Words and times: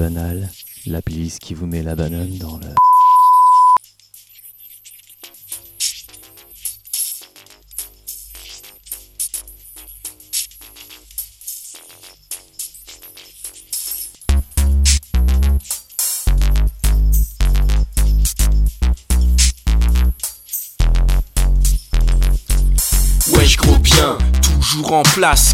banale, 0.00 0.48
la 0.86 1.02
playlist 1.02 1.40
qui 1.40 1.52
vous 1.52 1.66
met 1.66 1.82
la 1.82 1.94
banane 1.94 2.38
dans 2.38 2.56
le... 2.56 2.68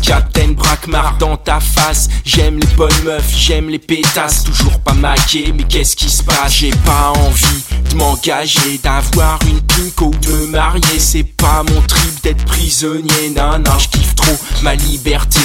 Captain 0.03 0.52
Brackmar 0.52 1.19
dans 1.19 1.37
ta 1.37 1.61
face. 1.61 2.09
J'aime 2.24 2.59
les 2.59 2.66
bonnes 2.69 3.02
meufs, 3.05 3.37
j'aime 3.37 3.69
les 3.69 3.78
pétasses. 3.78 4.45
Toujours 4.45 4.80
pas 4.80 4.95
maqué, 4.95 5.52
mais 5.55 5.65
qu'est-ce 5.65 5.95
qui 5.95 6.09
se 6.09 6.23
passe? 6.23 6.55
J'ai 6.55 6.70
pas 6.70 7.12
envie 7.15 7.62
de 7.91 7.97
m'engager 7.97 8.78
D'avoir 8.83 9.38
une 9.47 9.61
pinko, 9.61 10.11
de 10.23 10.30
me 10.30 10.47
marier. 10.47 10.98
C'est 10.98 11.25
pas 11.37 11.62
mon 11.64 11.83
trip 11.83 12.23
d'être 12.23 12.47
prisonnier. 12.47 13.34
Non, 13.37 13.59
non, 13.59 13.78
je 13.78 14.14
trop 14.14 14.37
ma 14.62 14.75
liberté. 14.75 15.41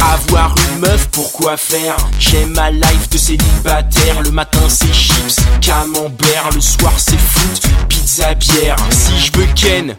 Avoir 0.00 0.54
une 0.56 0.80
meuf, 0.80 1.08
pourquoi 1.12 1.58
faire? 1.58 1.96
J'aime 2.18 2.54
ma 2.54 2.70
life 2.70 3.10
de 3.10 3.18
célibataire. 3.18 4.22
Le 4.22 4.30
matin 4.30 4.62
c'est 4.68 4.92
chips, 4.94 5.40
camembert. 5.60 6.48
Le 6.54 6.62
soir 6.62 6.94
c'est 6.96 7.20
foot, 7.20 7.62
pizza, 7.90 8.32
bière. 8.34 8.76
Si 8.88 9.12
je 9.18 9.38
veux 9.38 9.48
ken, 9.54 9.96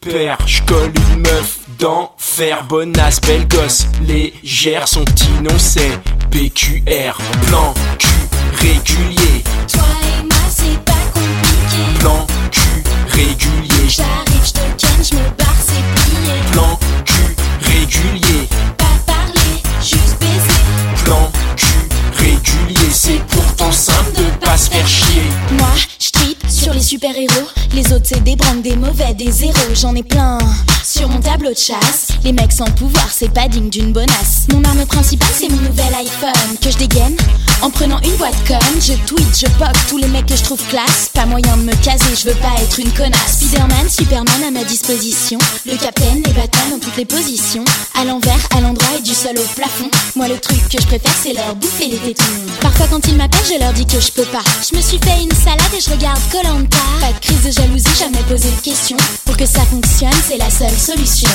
pépère 0.00 0.38
Je 0.46 0.62
colle 0.62 0.92
une 1.12 1.20
meuf 1.20 1.58
d'enfer 1.78 2.64
Bonasse, 2.64 3.20
belle 3.20 3.46
gosse, 3.48 3.86
légère 4.06 4.88
Son 4.88 5.04
petit 5.04 5.30
nom 5.42 5.58
c'est 5.58 5.98
PQR 6.30 7.18
Plan 7.48 7.74
Q 7.98 8.06
régulier. 8.56 9.44
Toi 9.72 9.82
et 10.02 10.22
moi 10.24 10.36
c'est 10.48 10.84
pas 10.84 10.92
compliqué. 11.12 11.98
Plan 11.98 12.26
Q 12.50 12.60
régulier. 13.08 13.88
J'arrive, 13.88 14.44
je 14.44 14.52
te 14.52 14.60
ken, 14.76 15.04
je 15.04 15.14
me 15.16 15.28
barre, 15.36 15.54
c'est 15.60 16.02
plié. 16.02 16.32
Plan 16.52 16.78
Q 17.04 17.14
régulier. 17.62 18.48
Pas 18.76 18.84
parler, 19.06 19.62
juste 19.80 20.18
baiser. 20.20 21.04
Plan 21.04 21.30
Q 21.56 21.66
régulier. 22.16 22.90
C'est 22.90 23.24
pourtant 23.26 23.72
simple 23.72 24.12
de 24.16 24.44
pas 24.44 24.56
se 24.56 24.70
faire 24.70 24.86
chier. 24.86 25.22
Moi, 25.52 25.68
sur 26.70 26.74
les 26.74 26.82
super-héros. 26.82 27.48
Les 27.74 27.92
autres 27.92 28.04
c'est 28.04 28.22
des 28.22 28.36
branques, 28.36 28.62
des 28.62 28.76
mauvais, 28.76 29.14
des 29.14 29.30
zéros. 29.30 29.54
J'en 29.74 29.94
ai 29.94 30.02
plein 30.02 30.38
sur 30.84 31.08
mon 31.08 31.20
tableau 31.20 31.50
de 31.50 31.58
chasse. 31.58 32.08
Les 32.24 32.32
mecs 32.32 32.52
sans 32.52 32.70
pouvoir, 32.72 33.08
c'est 33.10 33.32
pas 33.32 33.48
digne 33.48 33.70
d'une 33.70 33.92
bonasse. 33.92 34.46
Mon 34.52 34.62
arme 34.64 34.84
principale 34.86 35.28
c'est 35.34 35.48
mon 35.48 35.56
nouvel 35.56 35.94
iPhone 35.98 36.56
Que 36.60 36.70
je 36.70 36.78
dégaine. 36.78 37.16
En 37.62 37.70
prenant 37.70 38.00
une 38.00 38.16
boîte 38.16 38.36
com 38.46 38.58
Je 38.80 38.94
tweet, 39.06 39.38
je 39.38 39.46
pop 39.58 39.76
tous 39.88 39.98
les 39.98 40.08
mecs 40.08 40.26
que 40.26 40.36
je 40.36 40.42
trouve 40.42 40.62
classe. 40.68 41.10
Pas 41.12 41.26
moyen 41.26 41.56
de 41.56 41.62
me 41.62 41.74
caser, 41.84 42.14
je 42.16 42.28
veux 42.28 42.36
pas 42.36 42.62
être 42.62 42.78
une 42.78 42.90
connasse. 42.92 43.38
Spiderman, 43.40 43.88
Superman 43.88 44.42
à 44.46 44.50
ma 44.50 44.64
disposition. 44.64 45.38
Le 45.66 45.76
capitaine, 45.76 46.22
les 46.24 46.32
bâtons 46.32 46.70
dans 46.70 46.78
toutes 46.78 46.96
les 46.96 47.04
positions. 47.04 47.64
À 48.00 48.04
l'envers, 48.04 48.40
à 48.56 48.60
l'endroit 48.60 48.96
et 48.98 49.02
du 49.02 49.14
sol 49.14 49.36
au 49.36 49.54
plafond. 49.54 49.90
Moi 50.16 50.28
le 50.28 50.38
truc 50.38 50.58
que 50.68 50.80
je 50.80 50.86
préfère 50.86 51.14
c'est 51.22 51.32
leur 51.32 51.54
bouffer 51.56 51.86
les 51.86 51.98
tétons. 51.98 52.24
Parfois 52.60 52.86
quand 52.90 53.06
ils 53.08 53.16
m'appellent 53.16 53.40
je 53.52 53.58
leur 53.58 53.72
dis 53.72 53.86
que 53.86 54.00
je 54.00 54.10
peux 54.12 54.24
pas. 54.24 54.42
Je 54.68 54.76
me 54.76 54.80
suis 54.80 54.98
fait 54.98 55.22
une 55.22 55.32
salade 55.32 55.74
et 55.76 55.80
je 55.80 55.90
regarde 55.90 56.20
Pas. 56.68 57.12
De 57.12 57.18
crise 57.20 57.42
de 57.44 57.50
jalousie, 57.50 57.84
jamais 57.98 58.22
posé 58.28 58.50
de 58.50 58.60
questions. 58.60 58.96
Pour 59.24 59.36
que 59.36 59.46
ça 59.46 59.62
fonctionne, 59.62 60.10
c'est 60.26 60.36
la 60.38 60.50
seule 60.50 60.76
solution. 60.76 61.28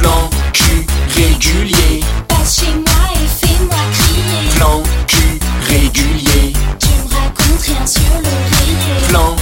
Plan 0.00 0.28
Q 0.52 0.62
régulier 1.16 2.00
Passe 2.28 2.60
chez 2.60 2.72
moi 2.72 3.02
et 3.14 3.46
fais-moi 3.46 3.76
crier. 3.92 4.48
Plan 4.56 4.82
Q 5.06 5.16
régulier 5.68 6.52
Tu 6.78 6.88
me 6.88 7.14
racontes 7.14 7.62
rien 7.62 7.86
sur 7.86 8.02
l'oreiller 8.22 9.08
Plan 9.08 9.36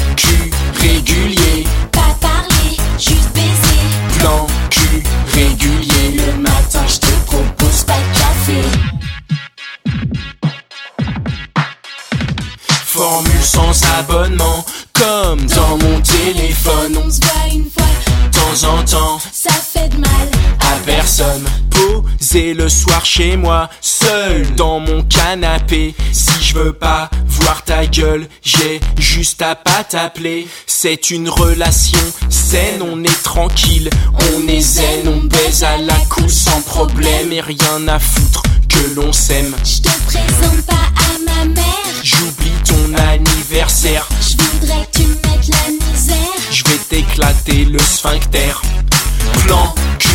Posé 22.31 22.55
le 22.55 22.69
soir 22.69 23.05
chez 23.05 23.37
moi 23.37 23.69
Seul 23.81 24.55
dans 24.55 24.79
mon 24.79 25.03
canapé. 25.03 25.97
Si 26.13 26.31
je 26.41 26.55
veux 26.55 26.73
pas 26.73 27.11
voir 27.27 27.65
ta 27.65 27.87
gueule 27.87 28.29
J'ai 28.43 28.81
juste 28.99 29.43
à 29.43 29.57
pas 29.57 29.83
t'appeler. 29.83 30.47
C'est 30.65 31.11
une 31.11 31.29
relation 31.29 31.99
saine 32.29 32.83
On 32.83 33.03
est 33.03 33.23
tranquille, 33.25 33.91
on 34.35 34.47
est 34.47 34.61
zen 34.61 35.09
On 35.09 35.25
baise 35.25 35.65
à 35.65 35.77
la 35.79 35.97
cool 36.09 36.31
sans 36.31 36.61
problème. 36.63 37.33
Et 37.33 37.41
rien 37.41 37.89
à 37.89 37.99
foutre 37.99 38.43
que 38.69 38.95
l'on 38.95 39.13
s'aime. 39.13 39.53
Je 39.65 39.81
te 39.83 40.03
présente 40.07 40.67
pas 40.67 40.75
à 40.75 41.35
ma 41.35 41.45
mère. 41.47 41.65
J'oublie 42.05 42.53
ton 42.65 42.95
anniversaire. 43.09 44.09
Je 44.21 44.37
voudrais 44.37 44.87
que 44.93 44.99
tu 44.99 45.03
me 45.03 45.15
mettes 45.15 45.49
la 45.49 45.69
misère. 45.69 46.17
Je 46.53 46.63
vais 46.63 46.79
t'éclater 46.89 47.65
le 47.65 47.81
sphincter 47.81 48.53
Plan 49.45 49.75
Q 49.99 50.09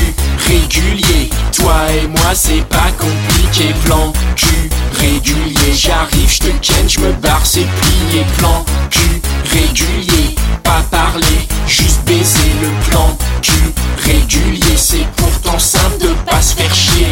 régulier 0.48 1.30
Toi 1.52 1.74
et 2.04 2.08
moi 2.08 2.34
c'est 2.34 2.66
pas 2.68 2.92
compliqué. 2.98 3.74
Plan 3.86 4.12
Q 4.36 4.48
régulier 5.00 5.74
J'arrive, 5.74 6.32
je 6.32 6.40
te 6.40 6.52
ken, 6.62 6.90
je 6.90 7.00
me 7.00 7.12
barre, 7.14 7.46
c'est 7.46 7.66
plié. 7.66 8.26
Plan 8.38 8.66
Q 8.90 9.00
régulier 9.52 10.36
Pas 10.64 10.84
parler, 10.92 11.48
juste 11.68 12.04
baiser. 12.06 12.52
Le 12.62 12.90
plan 12.90 13.18
Q 13.42 13.52
régulier 14.06 14.78
C'est 14.78 15.06
pourtant 15.16 15.60
simple 15.60 16.00
de 16.00 16.14
pas 16.30 16.42
se 16.42 16.56
faire 16.56 16.74
chier 16.74 17.08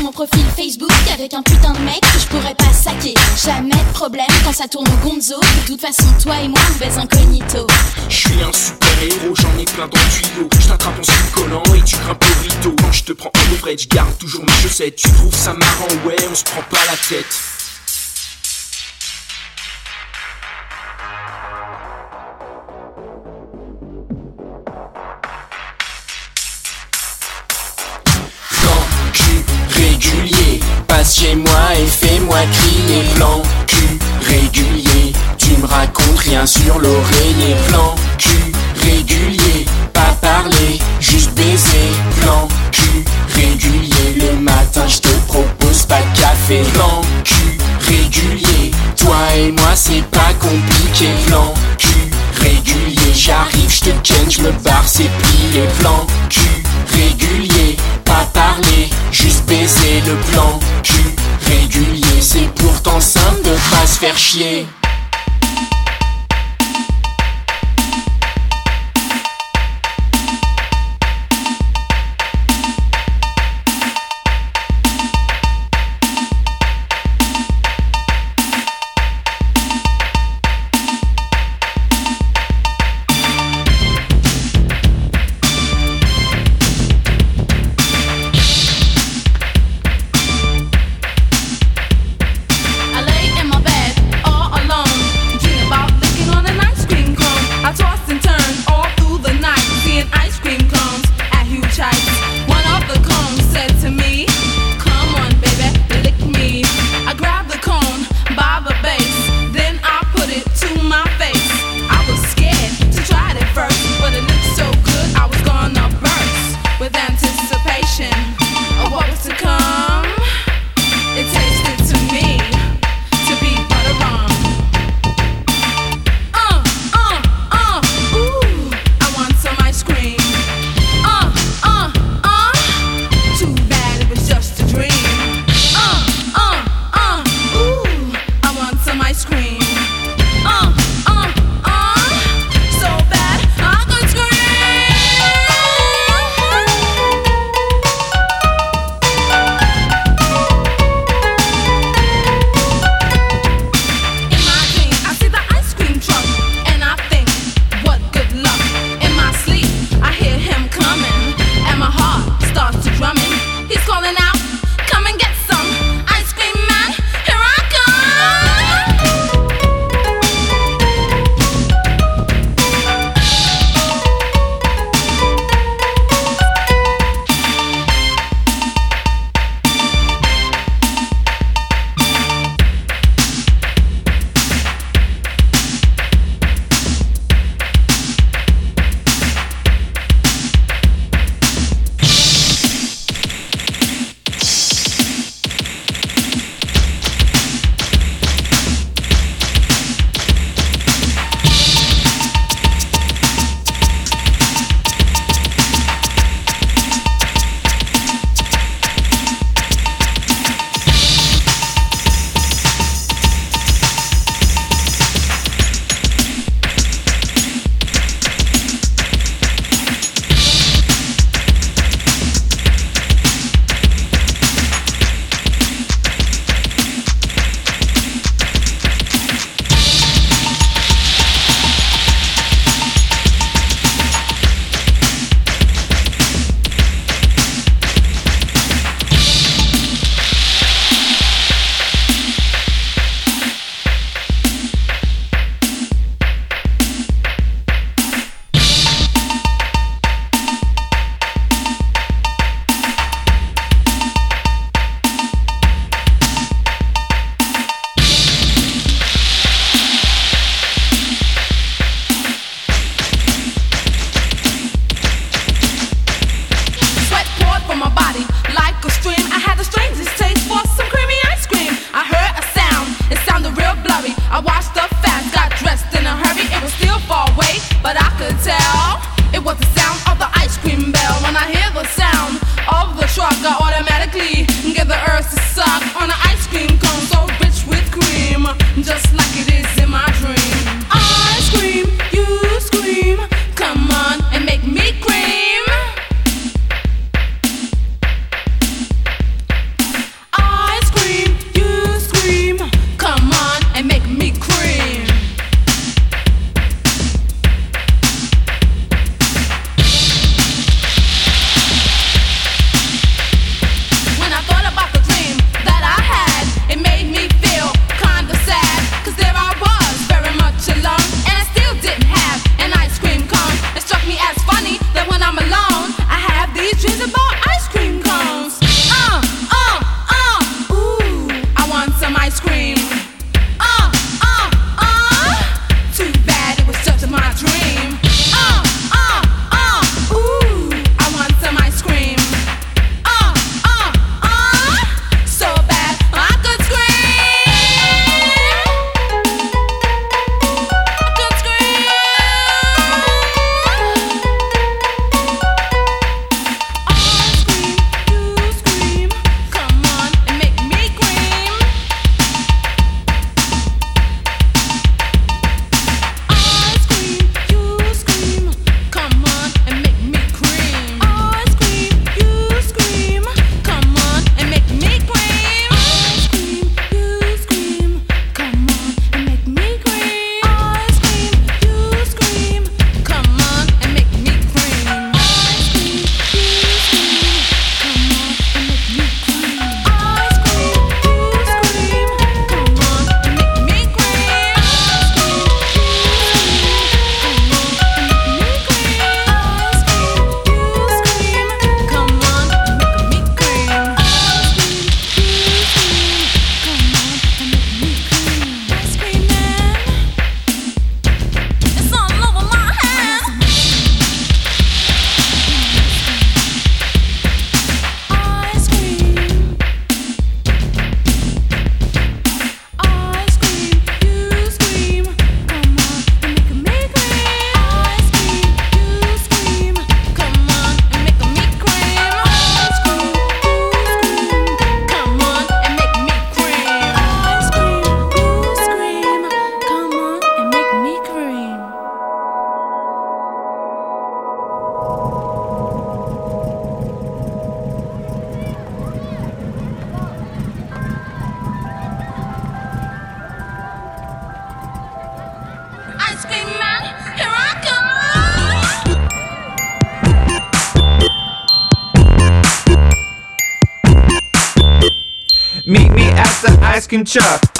sur 0.00 0.06
mon 0.06 0.12
profil 0.12 0.44
Facebook 0.56 0.90
avec 1.12 1.34
un 1.34 1.42
putain 1.42 1.72
de 1.72 1.78
mec 1.80 2.00
que 2.00 2.18
je 2.18 2.26
pourrais 2.26 2.54
pas 2.54 2.72
saquer. 2.72 3.14
Jamais 3.44 3.70
de 3.70 3.92
problème 3.92 4.26
quand 4.44 4.52
ça 4.52 4.66
tourne 4.66 4.86
au 4.88 5.08
gonzo. 5.08 5.36
De 5.38 5.66
toute 5.66 5.80
façon, 5.80 6.04
toi 6.22 6.40
et 6.40 6.48
moi, 6.48 6.58
on 6.74 6.78
baise 6.78 6.98
incognito. 6.98 7.66
Je 8.08 8.16
suis 8.16 8.42
un 8.42 8.52
super 8.52 9.02
héros, 9.02 9.34
j'en 9.34 9.58
ai 9.58 9.64
plein 9.64 9.88
dans 9.88 9.98
le 9.98 10.10
tuyau. 10.10 10.48
Je 10.58 10.68
t'attrape 10.68 10.98
en 10.98 11.02
slip 11.02 11.32
collant 11.32 11.62
et 11.76 11.82
tu 11.82 11.96
grimpes 11.96 12.24
au 12.24 12.42
rideau. 12.42 12.76
Quand 12.82 12.92
je 12.92 13.04
te 13.04 13.12
prends 13.12 13.32
en 13.34 13.54
vrai, 13.56 13.76
je 13.76 13.88
garde 13.88 14.16
toujours 14.18 14.44
mes 14.44 14.62
chaussettes. 14.62 14.96
Tu 14.96 15.10
trouves 15.12 15.36
ça 15.36 15.52
marrant, 15.52 16.06
ouais, 16.06 16.16
on 16.30 16.34
se 16.34 16.44
prend 16.44 16.62
pas 16.70 16.84
la 16.86 16.96
tête. 17.08 17.26
Chez 31.10 31.34
moi 31.34 31.74
et 31.76 31.86
fais-moi 31.86 32.38
crier 32.52 33.02
Plan 33.16 33.42
Q 33.66 33.76
régulier. 34.22 35.12
Tu 35.38 35.50
me 35.56 35.66
racontes 35.66 36.18
rien 36.18 36.46
sur 36.46 36.78
l'oreiller. 36.78 37.56
Plan 37.68 37.94
Q 38.18 38.28
régulier 38.76 39.66
Pas 39.92 40.14
parler, 40.20 40.78
juste 41.00 41.32
baiser. 41.32 41.90
Plan 42.20 42.46
Q 42.70 42.82
régulier 43.34 44.16
Le 44.20 44.40
matin 44.40 44.84
je 44.86 44.98
te 44.98 45.08
propose 45.26 45.82
pas 45.86 46.00
de 46.00 46.20
café. 46.20 46.62
Plan 46.74 47.00
Q 47.24 47.34
régulier 47.80 48.70
Toi 48.96 49.16
et 49.36 49.50
moi 49.52 49.74
c'est 49.74 50.04
pas 50.10 50.32
compliqué. 50.38 51.08
Plan 51.26 51.52
Q 51.78 51.88
régulier 52.40 53.12
J'arrive, 53.14 53.68
je 53.68 53.80
te 53.80 53.90
ken, 54.02 54.30
je 54.30 54.42
me 54.42 54.52
barre, 54.62 54.86
c'est 54.86 55.10
plié. 55.10 55.64
Plan 55.80 56.06
Q 56.28 56.40
régulier 56.86 57.76
Pas 58.04 58.28
parler, 58.32 58.88
juste 59.10 59.44
baiser. 59.46 60.02
Le 60.06 60.14
plan 60.32 60.58
faire 64.00 64.16
chier 64.16 64.66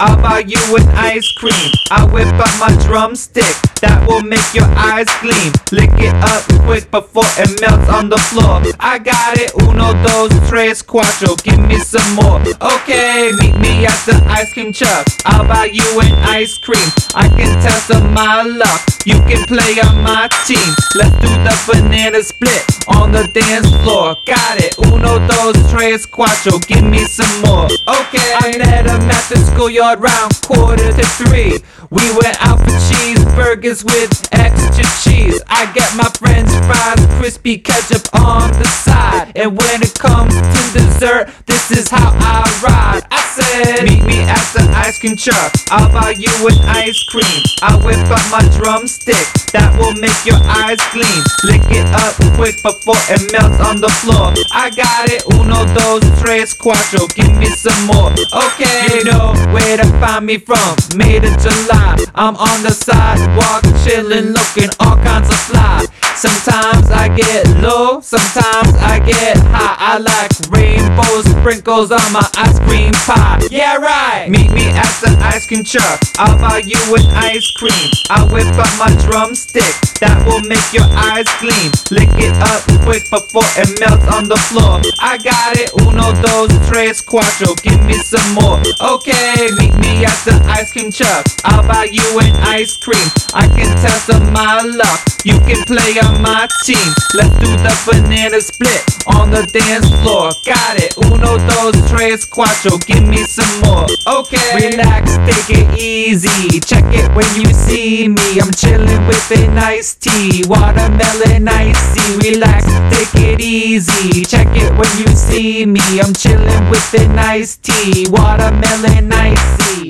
I'll 0.00 0.20
buy 0.20 0.40
you 0.40 0.58
an 0.74 0.88
ice 0.88 1.30
cream. 1.34 1.52
I 1.92 2.04
whip 2.04 2.26
up 2.34 2.50
my 2.58 2.76
drumstick. 2.84 3.69
That 3.80 4.06
will 4.06 4.22
make 4.22 4.52
your 4.52 4.68
eyes 4.76 5.08
gleam. 5.20 5.52
Lick 5.72 5.90
it 5.96 6.14
up 6.20 6.44
quick 6.66 6.90
before 6.90 7.28
it 7.38 7.60
melts 7.60 7.88
on 7.88 8.08
the 8.08 8.18
floor. 8.30 8.60
I 8.78 8.98
got 8.98 9.38
it. 9.38 9.52
Uno, 9.62 9.92
dos, 10.04 10.30
tres, 10.48 10.82
cuatro. 10.82 11.36
Give 11.42 11.58
me 11.58 11.78
some 11.78 12.14
more. 12.14 12.40
Okay, 12.60 13.32
meet 13.40 13.56
me 13.58 13.86
at 13.86 14.00
the 14.04 14.20
ice 14.28 14.52
cream 14.52 14.72
truck. 14.72 15.06
I'll 15.24 15.46
buy 15.46 15.70
you 15.72 15.86
an 16.00 16.12
ice 16.28 16.58
cream. 16.58 16.88
I 17.14 17.28
can 17.28 17.50
test 17.62 17.90
of 17.90 18.04
my 18.12 18.42
luck. 18.42 18.80
You 19.06 19.16
can 19.24 19.46
play 19.46 19.80
on 19.80 20.02
my 20.02 20.28
team. 20.46 20.70
Let's 20.94 21.16
do 21.24 21.30
the 21.40 21.54
banana 21.66 22.22
split 22.22 22.62
on 22.88 23.12
the 23.12 23.24
dance 23.32 23.70
floor. 23.82 24.16
Got 24.26 24.60
it. 24.60 24.76
Uno, 24.78 25.18
dos, 25.26 25.56
tres, 25.70 26.06
cuatro. 26.06 26.60
Give 26.66 26.84
me 26.84 27.00
some 27.06 27.32
more. 27.42 27.66
Okay. 27.88 28.28
I 28.42 28.56
met 28.58 28.86
him 28.86 29.08
at 29.08 29.24
the 29.28 29.38
schoolyard 29.50 30.00
round 30.00 30.32
quarter 30.42 30.92
to 30.92 31.06
three. 31.16 31.58
We 31.90 32.04
went 32.12 32.36
out 32.46 32.58
for 32.60 32.76
cheeseburgers 32.86 33.69
with 33.70 34.10
extra 34.32 34.82
cheese. 34.98 35.40
I 35.46 35.70
get 35.72 35.86
my 35.94 36.10
french 36.18 36.50
fries, 36.66 36.98
crispy 37.18 37.58
ketchup 37.58 38.02
on 38.18 38.50
the 38.58 38.66
side. 38.66 39.30
And 39.36 39.56
when 39.56 39.78
it 39.80 39.94
comes 39.94 40.34
to 40.34 40.60
dessert, 40.74 41.30
this 41.46 41.70
is 41.70 41.88
how 41.88 42.10
I 42.10 42.42
ride. 42.66 43.06
I 43.12 43.22
said, 43.30 43.84
Meet 43.86 44.02
me 44.06 44.18
at 44.26 44.42
the 44.58 44.66
ice 44.74 44.98
cream 44.98 45.14
truck. 45.14 45.54
I'll 45.70 45.86
buy 45.92 46.18
you 46.18 46.34
an 46.50 46.58
ice 46.66 46.98
cream. 47.04 47.42
I 47.62 47.78
whip 47.86 48.02
up 48.10 48.26
my 48.34 48.42
drumstick. 48.58 49.22
That 49.54 49.70
will 49.78 49.94
make 50.02 50.18
your 50.26 50.42
eyes 50.50 50.82
gleam. 50.90 51.22
Lick 51.46 51.62
it 51.70 51.86
up 51.94 52.18
quick 52.34 52.58
before 52.66 52.98
it 53.06 53.22
melts 53.30 53.62
on 53.62 53.78
the 53.78 53.90
floor. 54.02 54.34
I 54.50 54.70
got 54.74 55.06
it. 55.14 55.22
Uno, 55.38 55.62
dos, 55.78 56.02
tres, 56.18 56.54
cuatro. 56.54 57.06
Give 57.14 57.30
me 57.38 57.46
some 57.46 57.86
more. 57.86 58.10
Okay, 58.34 58.98
you 58.98 59.04
know 59.06 59.30
where 59.54 59.76
to 59.78 59.86
find 60.02 60.26
me 60.26 60.38
from. 60.38 60.74
Made 60.98 61.22
in 61.22 61.38
July. 61.38 62.02
I'm 62.14 62.36
on 62.36 62.62
the 62.62 62.70
sidewalk, 62.70 63.59
chillin', 63.84 64.32
looking 64.32 64.70
all 64.80 64.96
kinds 64.96 65.28
of 65.28 65.38
fly. 65.48 65.99
Sometimes 66.16 66.90
I 66.90 67.08
get 67.14 67.46
low, 67.60 68.00
sometimes 68.00 68.74
I 68.76 69.00
get 69.00 69.38
high. 69.38 69.76
I 69.80 69.98
like 69.98 70.30
rainbows, 70.50 71.24
sprinkles 71.40 71.90
on 71.90 72.12
my 72.12 72.26
ice 72.36 72.58
cream 72.60 72.92
pie. 73.06 73.40
Yeah, 73.50 73.76
right. 73.76 74.28
Meet 74.28 74.52
me 74.52 74.68
at 74.68 74.92
the 75.00 75.16
ice 75.20 75.46
cream 75.46 75.64
truck. 75.64 76.00
I'll 76.18 76.38
buy 76.38 76.62
you 76.64 76.78
an 76.94 77.06
ice 77.16 77.50
cream. 77.52 77.90
I 78.10 78.24
whip 78.32 78.46
up 78.58 78.70
my 78.78 78.92
drumstick. 79.06 79.74
That 80.00 80.16
will 80.26 80.40
make 80.40 80.64
your 80.72 80.88
eyes 80.96 81.28
gleam. 81.40 81.72
Lick 81.92 82.12
it 82.16 82.32
up 82.40 82.64
quick 82.84 83.04
before 83.10 83.46
it 83.60 83.78
melts 83.80 84.08
on 84.10 84.28
the 84.28 84.40
floor. 84.48 84.80
I 84.98 85.16
got 85.18 85.56
it. 85.56 85.70
Uno, 85.78 86.12
dos, 86.24 86.50
tres, 86.68 87.00
cuatro. 87.00 87.54
Give 87.62 87.80
me 87.84 87.94
some 87.94 88.34
more. 88.34 88.60
Okay, 88.80 89.48
meet 89.60 89.76
me 89.78 90.04
at 90.04 90.16
the 90.24 90.36
ice 90.48 90.72
cream 90.72 90.90
truck. 90.90 91.26
I'll 91.44 91.66
buy 91.66 91.88
you 91.90 92.04
an 92.20 92.34
ice 92.48 92.76
cream. 92.76 93.08
I 93.34 93.46
can 93.48 93.70
test 93.78 94.08
my 94.32 94.62
luck. 94.64 95.00
You 95.24 95.38
can 95.44 95.62
play 95.68 95.99
on 96.04 96.22
my 96.22 96.48
team. 96.64 96.90
Let's 97.14 97.34
do 97.40 97.50
the 97.64 97.74
banana 97.86 98.40
split 98.40 98.82
on 99.06 99.30
the 99.30 99.42
dance 99.52 99.88
floor. 100.02 100.30
Got 100.46 100.76
it. 100.78 100.96
Uno, 101.04 101.38
dos, 101.48 101.74
tres, 101.90 102.24
cuatro. 102.24 102.78
Give 102.86 103.06
me 103.06 103.18
some 103.24 103.60
more. 103.62 103.86
Okay. 104.06 104.70
Relax, 104.70 105.16
take 105.26 105.58
it 105.58 105.78
easy. 105.78 106.60
Check 106.60 106.84
it 106.92 107.08
when 107.14 107.28
you 107.36 107.52
see 107.52 108.08
me. 108.08 108.40
I'm 108.40 108.52
chilling 108.52 109.06
with 109.06 109.30
a 109.32 109.46
nice 109.54 109.94
tea. 109.94 110.44
Watermelon 110.48 111.48
icy. 111.48 112.30
Relax, 112.30 112.64
take 112.92 113.14
it 113.22 113.40
easy. 113.40 114.24
Check 114.24 114.48
it 114.56 114.70
when 114.78 114.90
you 114.98 115.08
see 115.16 115.66
me. 115.66 115.80
I'm 116.00 116.14
chilling 116.14 116.70
with 116.70 116.94
a 116.94 117.08
nice 117.08 117.56
tea. 117.56 118.06
Watermelon 118.10 119.12
icy. 119.12 119.89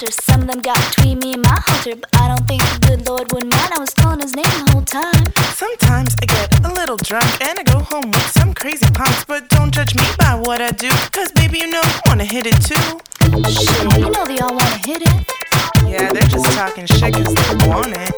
Boys 0.00 0.16
at 0.16 0.24
the 0.24 0.30
altar. 0.30 0.32
Some 0.32 0.40
of 0.42 0.46
them 0.48 0.60
got 0.60 0.78
between 0.90 1.18
me 1.18 1.34
and 1.34 1.42
my 1.42 1.60
halter, 1.66 1.96
but 1.96 2.08
I 2.16 2.28
don't 2.28 2.46
think 2.46 2.62
the 2.62 2.78
good 2.86 3.08
Lord 3.08 3.32
would 3.32 3.44
mind. 3.44 3.72
I 3.74 3.80
was 3.80 3.94
calling 3.94 4.20
his 4.20 4.34
name 4.34 4.44
the 4.44 4.72
whole 4.72 4.82
time. 4.82 5.24
Sometimes 5.54 6.14
I 6.22 6.26
get 6.26 6.64
a 6.64 6.72
little 6.72 6.96
drunk 6.96 7.28
and 7.40 7.58
I 7.58 7.62
go 7.62 7.80
home 7.80 8.10
with 8.10 8.30
some 8.32 8.54
crazy 8.54 8.86
punks. 8.92 9.24
But 9.24 9.48
don't 9.48 9.72
judge 9.72 9.94
me 9.94 10.04
by 10.18 10.34
what 10.34 10.60
I 10.60 10.70
do, 10.70 10.90
cause 11.12 11.32
baby, 11.32 11.58
you 11.58 11.66
know 11.68 11.82
you 11.82 12.00
wanna 12.06 12.24
hit 12.24 12.46
it 12.46 12.58
too. 12.62 13.00
Shit, 13.50 13.98
you 13.98 14.10
know 14.10 14.24
they 14.26 14.38
all 14.38 14.54
wanna 14.54 14.80
hit 14.84 15.02
it. 15.02 15.26
Yeah, 15.86 16.12
they're 16.12 16.28
just 16.28 16.46
talking 16.56 16.86
shit 16.86 17.14
cause 17.14 17.34
they 17.34 17.68
want 17.68 17.94
it. 17.94 18.14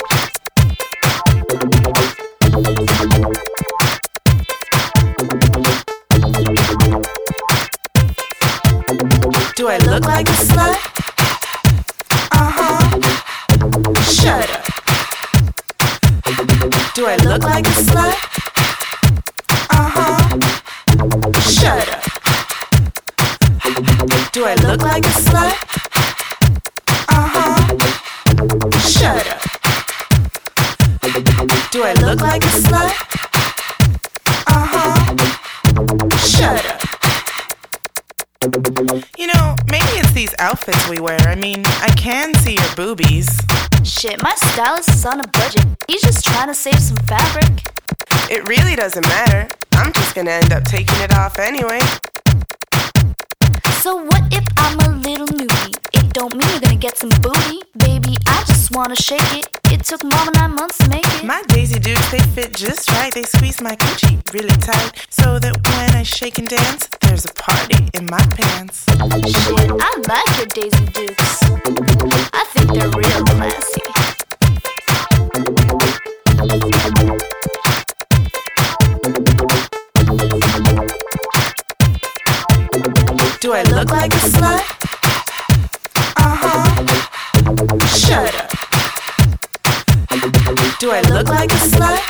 Do 9.55 9.69
I 9.69 9.79
look 9.79 10.05
like 10.07 10.29
a 10.29 10.33
slut? 10.33 11.02
Do 14.33 14.39
I 17.07 17.17
look 17.17 17.43
like 17.45 17.67
a 17.67 17.71
slut? 17.71 18.17
Uh 19.69 19.91
huh. 19.93 20.21
Shut 21.41 21.89
up. 21.93 22.03
Do 24.33 24.47
I 24.47 24.55
look 24.55 24.81
like 24.81 25.05
a 25.05 25.09
slut? 25.09 25.55
Uh 27.09 27.29
huh. 27.35 27.57
Shut 28.89 29.27
up. 29.29 29.43
Do 31.71 31.83
I 31.85 31.93
look 31.93 32.21
like 32.23 32.43
a 32.43 32.49
slut? 32.49 32.95
Uh 34.47 34.67
huh. 34.73 34.97
Shut 36.17 36.65
up. 36.65 36.92
You 38.43 39.29
know, 39.29 39.55
maybe 39.71 39.93
it's 40.03 40.13
these 40.13 40.35
outfits 40.41 40.89
we 40.89 40.99
wear. 40.99 41.21
I 41.21 41.37
mean, 41.37 41.63
I 41.65 41.91
can 41.97 42.35
see 42.35 42.55
your 42.55 42.75
boobies. 42.75 43.29
Shit, 43.85 44.21
my 44.21 44.35
stylist 44.35 44.89
is 44.91 45.07
on 45.07 45.21
a 45.21 45.29
budget. 45.29 45.65
He's 45.87 46.03
just 46.03 46.25
trying 46.25 46.49
to 46.49 46.55
save 46.55 46.81
some 46.81 46.97
fabric. 47.07 47.63
It 48.29 48.49
really 48.49 48.75
doesn't 48.75 49.07
matter. 49.07 49.47
I'm 49.75 49.93
just 49.93 50.17
gonna 50.17 50.33
end 50.33 50.53
up 50.53 50.65
taking 50.65 50.99
it 51.01 51.15
off 51.15 51.39
anyway. 51.39 51.79
So 53.81 54.03
what 54.03 54.23
if 54.35 54.45
I'm 54.57 54.79
a 54.81 54.99
little 54.99 55.29
newbie? 55.29 55.77
It 55.93 56.13
don't 56.13 56.35
mean 56.35 56.49
you're 56.51 56.61
gonna 56.61 56.75
get 56.75 56.99
some 56.99 57.11
booty. 57.21 57.63
Baby, 57.77 58.17
I 58.27 58.43
just 58.49 58.75
wanna 58.75 58.97
shake 58.97 59.35
it. 59.35 59.62
Took 59.85 60.05
mom 60.05 60.29
nine 60.35 60.55
months 60.55 60.79
to 60.79 60.89
make 60.89 61.05
it. 61.05 61.25
My 61.25 61.43
Daisy 61.49 61.79
Dukes, 61.79 62.11
they 62.11 62.21
fit 62.21 62.55
just 62.55 62.91
right. 62.93 63.13
They 63.13 63.25
squeeze 63.25 63.61
my 63.61 63.77
coochie 63.77 64.23
really 64.33 64.49
tight. 64.49 65.07
So 65.11 65.39
that 65.39 65.55
when 65.69 65.95
I 65.95 66.03
shake 66.03 66.39
and 66.39 66.49
dance, 66.49 66.89
there's 67.01 67.27
a 67.27 67.33
party 67.35 67.91
in 67.93 68.07
my 68.07 68.25
pants. 68.31 68.87
Shit, 68.87 69.71
I 69.71 69.91
like 70.09 70.37
your 70.39 70.47
Daisy 70.47 70.87
Dukes. 70.87 71.43
I 72.33 72.45
think 72.55 72.73
they're 72.73 72.89
real 72.89 73.25
classy. 73.27 73.83
Do 83.41 83.53
I 83.53 83.63
look 83.65 83.91
like 83.91 84.13
a 84.13 84.17
slut? 84.17 84.65
Uh 86.17 86.37
huh. 86.41 86.67
Shut 87.89 88.35
up. 88.37 88.42
Do 90.83 90.91
I 90.91 91.01
look 91.03 91.29
like 91.29 91.53
a 91.53 91.63
slut? 91.63 92.03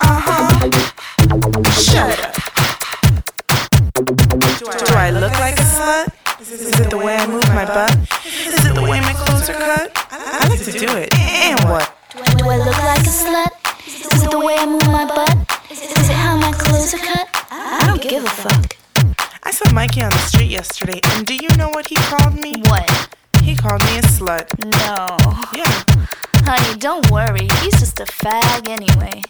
Uh 0.00 0.18
huh. 0.24 0.48
Shut 1.76 2.18
up. 2.24 2.32
Do 4.86 4.94
I 4.94 5.10
look 5.10 5.32
like 5.38 5.58
a 5.58 5.62
slut? 5.62 6.08
Is 6.40 6.80
it 6.80 6.88
the 6.88 6.96
way 6.96 7.16
I 7.16 7.26
move 7.26 7.46
my 7.48 7.66
butt? 7.66 7.94
Is 8.24 8.64
it 8.64 8.74
the 8.74 8.80
way 8.80 9.02
my 9.02 9.12
clothes 9.12 9.50
are 9.50 9.60
cut? 9.60 9.92
I 10.10 10.48
like 10.48 10.64
to 10.64 10.72
do 10.72 10.88
it. 10.96 11.12
And 11.18 11.60
what? 11.68 11.92
Do 12.38 12.48
I 12.48 12.56
look 12.56 12.78
like 12.78 13.04
a 13.04 13.12
slut? 13.12 13.52
Is 13.86 14.24
it 14.24 14.30
the 14.30 14.40
way 14.40 14.56
I 14.56 14.64
move 14.64 14.86
my 14.86 15.04
butt? 15.04 15.36
Is 15.70 15.82
it 15.84 16.16
how 16.16 16.34
my 16.34 16.52
clothes 16.52 16.94
are 16.94 16.96
cut? 16.96 17.28
I 17.50 17.84
don't 17.88 18.00
give 18.00 18.24
a 18.24 18.26
fuck. 18.26 18.74
I 19.42 19.50
saw 19.50 19.70
Mikey 19.74 20.00
on 20.00 20.12
the 20.12 20.16
street 20.16 20.48
yesterday, 20.48 21.00
and 21.12 21.26
do 21.26 21.36
you 21.36 21.50
know 21.58 21.68
what 21.68 21.88
he 21.88 21.96
called 21.96 22.40
me? 22.40 22.54
What? 22.68 22.88
He 23.42 23.54
called 23.54 23.84
me 23.84 23.98
a 23.98 24.02
slut. 24.16 24.48
No. 24.64 25.18
Yeah. 25.54 26.06
Honey, 26.50 26.78
don't 26.78 27.10
worry. 27.10 27.46
He's 27.60 27.78
just 27.78 28.00
a 28.00 28.04
fag 28.04 28.70
anyway. 28.70 29.20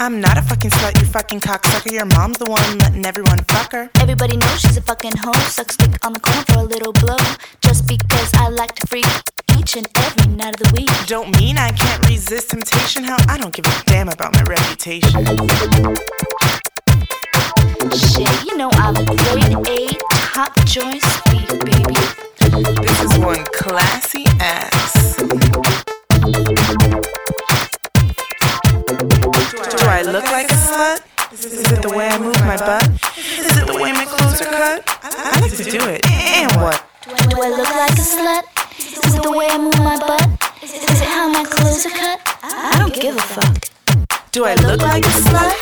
I'm 0.00 0.18
not 0.18 0.38
a 0.38 0.42
fucking 0.42 0.70
slut, 0.70 0.98
you 0.98 1.06
fucking 1.08 1.40
cocksucker. 1.40 1.92
Your 1.92 2.06
mom's 2.06 2.38
the 2.38 2.48
one 2.48 2.78
letting 2.78 3.04
everyone 3.04 3.44
fuck 3.44 3.72
her. 3.72 3.90
Everybody 4.00 4.38
knows 4.38 4.60
she's 4.62 4.78
a 4.78 4.80
fucking 4.80 5.12
hoe. 5.18 5.34
Sucks 5.50 5.76
dick 5.76 6.02
on 6.06 6.14
the 6.14 6.20
corner 6.20 6.42
for 6.48 6.60
a 6.60 6.62
little 6.62 6.94
blow. 6.94 7.18
Just 7.60 7.86
because 7.86 8.32
I 8.32 8.48
like 8.48 8.76
to 8.76 8.86
freak 8.86 9.04
each 9.58 9.76
and 9.76 9.86
every 9.96 10.32
night 10.32 10.58
of 10.58 10.66
the 10.66 10.72
week. 10.74 10.88
Don't 11.06 11.38
mean 11.38 11.58
I 11.58 11.70
can't 11.72 12.08
resist 12.08 12.48
temptation. 12.48 13.04
Hell, 13.04 13.20
I 13.28 13.36
don't 13.36 13.52
give 13.52 13.66
a 13.66 13.82
damn 13.84 14.08
about 14.08 14.32
my 14.32 14.42
reputation. 14.44 15.26
Shit, 17.92 18.46
you 18.46 18.56
know 18.56 18.70
I'm 18.72 18.96
a 18.96 19.04
grade 19.04 19.68
eh? 19.68 19.92
A 19.92 20.21
top 20.34 20.56
joint 20.64 21.02
speed, 21.02 21.46
baby. 21.60 21.94
This 22.80 23.02
is 23.02 23.18
one 23.18 23.44
classy 23.52 24.24
ass. 24.40 25.16
Do 25.16 25.26
I 29.88 30.02
look 30.06 30.24
like 30.32 30.50
a 30.50 30.54
slut? 30.54 31.00
Is 31.32 31.70
it 31.70 31.82
the 31.82 31.90
way 31.90 32.08
I 32.08 32.18
move 32.18 32.40
my 32.46 32.56
butt? 32.56 32.88
Is 33.18 33.58
it 33.58 33.66
the 33.66 33.74
way 33.74 33.92
my 33.92 34.06
clothes 34.06 34.40
are 34.40 34.46
cut? 34.46 34.82
I 35.02 35.38
like 35.38 35.54
to 35.54 35.64
do 35.64 35.86
it. 35.88 36.06
And 36.08 36.56
what? 36.56 36.82
Do 37.28 37.42
I 37.42 37.50
look 37.50 37.68
like 37.68 37.92
a 37.92 38.06
slut? 38.14 38.44
Is 38.78 39.14
it 39.14 39.22
the 39.22 39.30
way 39.30 39.48
I 39.50 39.58
move 39.58 39.78
my 39.80 39.98
butt? 39.98 40.28
Is 40.62 40.72
it 40.72 41.08
how 41.08 41.28
my 41.28 41.44
clothes 41.44 41.84
are 41.84 41.90
cut? 41.90 42.20
I 42.42 42.78
don't 42.78 42.94
give 42.94 43.16
a 43.16 43.20
fuck. 43.20 43.68
Do 44.32 44.46
I 44.46 44.54
look 44.54 44.80
like 44.80 45.04
a 45.04 45.08
slut? 45.08 45.56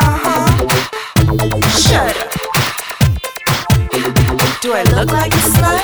Uh 0.00 0.18
huh. 0.24 0.48
Shut 1.78 2.16
up. 2.16 2.61
Do 4.62 4.72
I 4.74 4.84
look 4.84 5.10
like 5.10 5.34
a 5.34 5.38
slut? 5.38 5.82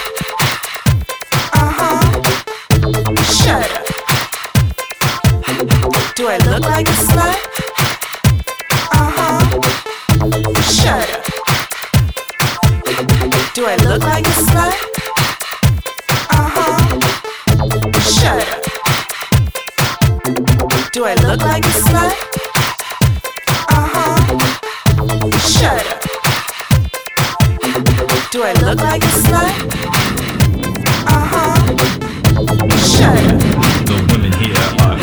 Uh 1.52 1.72
huh. 1.78 2.00
Shut 3.24 3.70
up. 3.74 3.84
Do 6.14 6.28
I 6.28 6.38
look 6.46 6.62
like 6.62 6.86
a 6.86 6.92
slut? 6.92 7.38
Uh 8.92 9.10
huh. 9.16 9.40
Shut 10.62 11.10
up. 11.10 11.24
Do 13.54 13.66
I 13.66 13.74
look 13.82 14.02
like 14.04 14.24
a 14.24 14.30
slut? 14.46 14.76
Uh 16.30 16.48
huh. 16.54 16.78
Shut 18.00 18.46
up. 18.54 18.62
Do 20.92 21.04
I 21.04 21.14
look 21.14 21.40
like 21.40 21.64
a 21.64 21.68
slut? 21.68 22.27
Look 28.68 28.80
like 28.80 29.02
a 29.02 29.06
slut? 29.06 29.54
Uh 31.08 31.24
huh. 31.32 31.56
Shut 32.92 33.16
up. 33.16 33.40
The 33.88 33.96
women 34.12 34.32
here 34.36 34.60
are. 34.84 34.96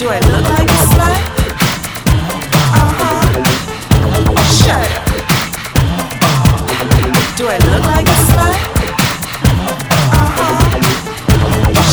Do 0.00 0.06
I 0.08 0.18
look 0.32 0.46
like 0.48 0.70
a 0.70 0.80
slut? 0.92 1.20
Uh 2.72 2.90
huh. 2.96 3.20
Shut 4.48 4.88
up. 4.96 5.04
Do 7.36 7.44
I 7.48 7.58
look 7.68 7.84
like 7.84 8.08
a 8.08 8.16
slut? 8.28 8.56
Uh 10.16 10.28
huh. 10.36 10.64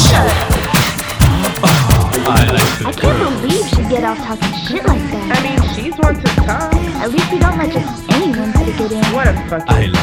Shut 0.08 0.24
up. 0.24 0.48
I 2.26 2.48
like 2.48 2.72
to 2.80 2.84
I 2.88 2.89
can't 2.94 3.42
believe 3.42 3.68
she'd 3.68 3.89
get 3.89 4.04
off 4.06 4.20
talking 4.20 4.54
shit 4.56 4.84
like 4.88 5.04
that. 5.12 5.26
I 5.36 5.39
mean, 5.44 5.60
she's 5.76 5.96
one 5.98 6.16
to 6.16 6.28
talk. 6.48 6.74
At 7.04 7.12
least 7.12 7.30
we 7.30 7.39
don't 7.39 7.58
let 7.58 7.72
just 7.74 8.10
anyone 8.10 8.54
stick 8.54 8.80
it 8.80 8.92
in. 8.94 9.04
What 9.13 9.28
a 9.28 9.34
fucking 9.50 9.68
I 9.68 9.86
love 9.88 10.03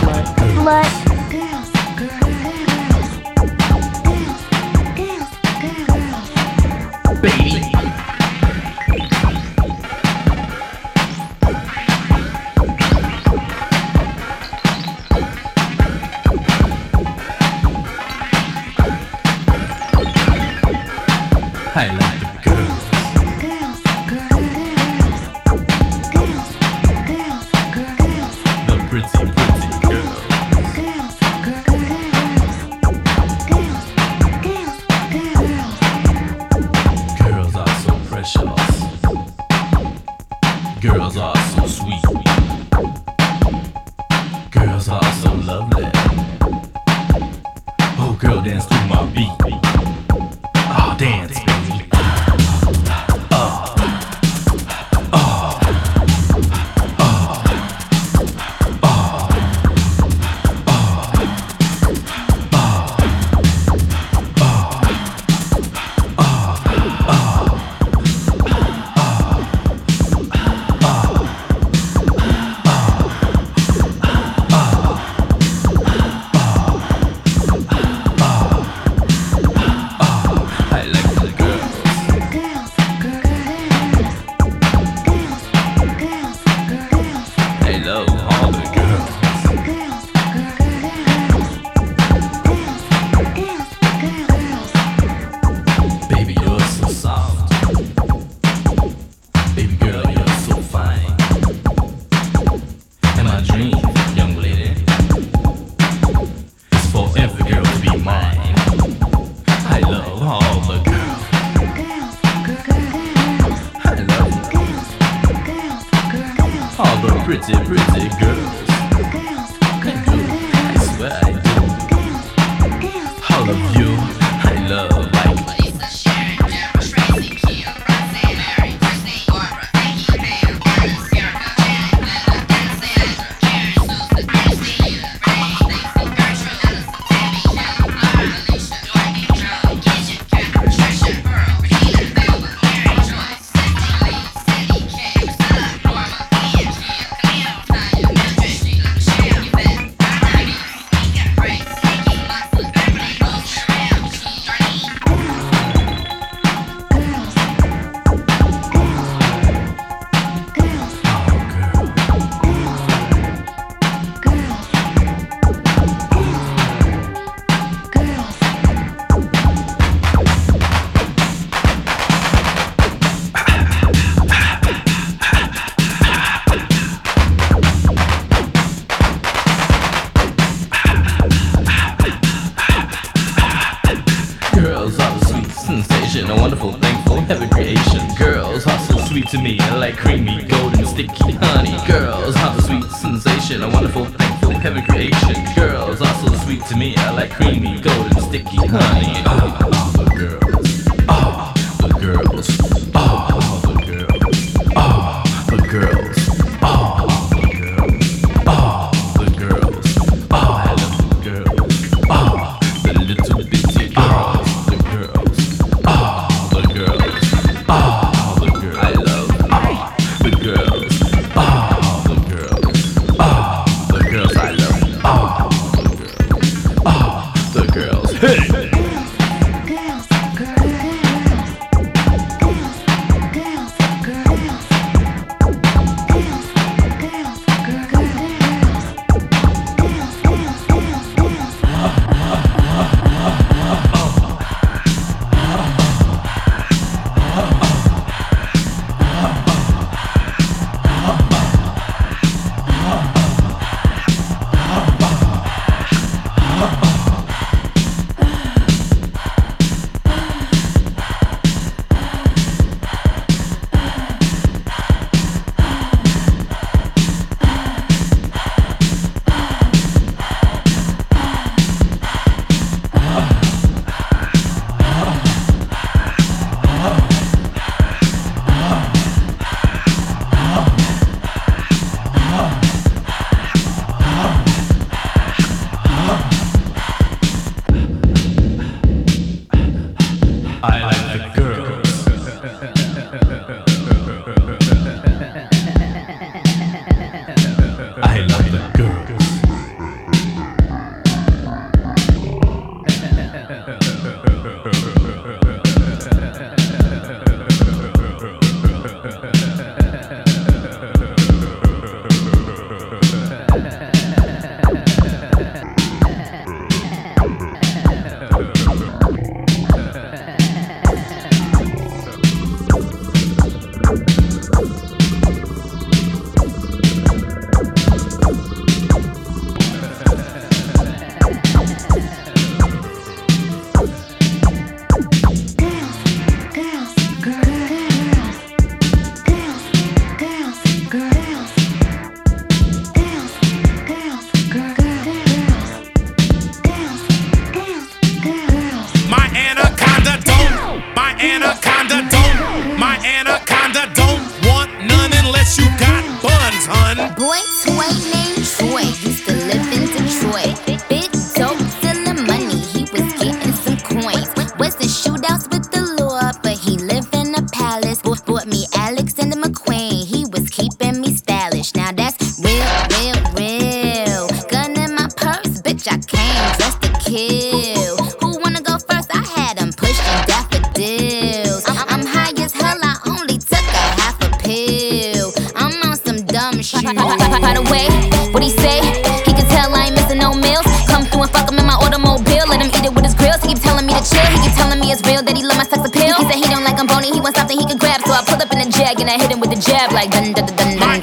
my 395.56 395.64
sex 395.64 395.82
appeal. 395.86 396.14
He 396.14 396.24
said 396.28 396.38
he 396.42 396.48
don't 396.50 396.64
like 396.64 396.78
I'm 396.78 396.86
bony, 396.86 397.10
he 397.10 397.20
wants 397.20 397.38
something 397.38 397.58
he 397.58 397.66
can 397.66 397.78
grab. 397.78 398.00
So 398.06 398.12
I 398.12 398.22
pull 398.24 398.40
up 398.40 398.52
in 398.52 398.60
a 398.60 398.68
jag 398.70 399.00
and 399.00 399.10
I 399.10 399.18
hit 399.18 399.30
him 399.30 399.40
with 399.40 399.52
a 399.52 399.60
jab 399.60 399.92
like 399.92 400.10
dun 400.10 400.32
dun 400.32 400.46
dun 400.46 400.56
dun. 400.56 400.78
dun. 400.78 400.99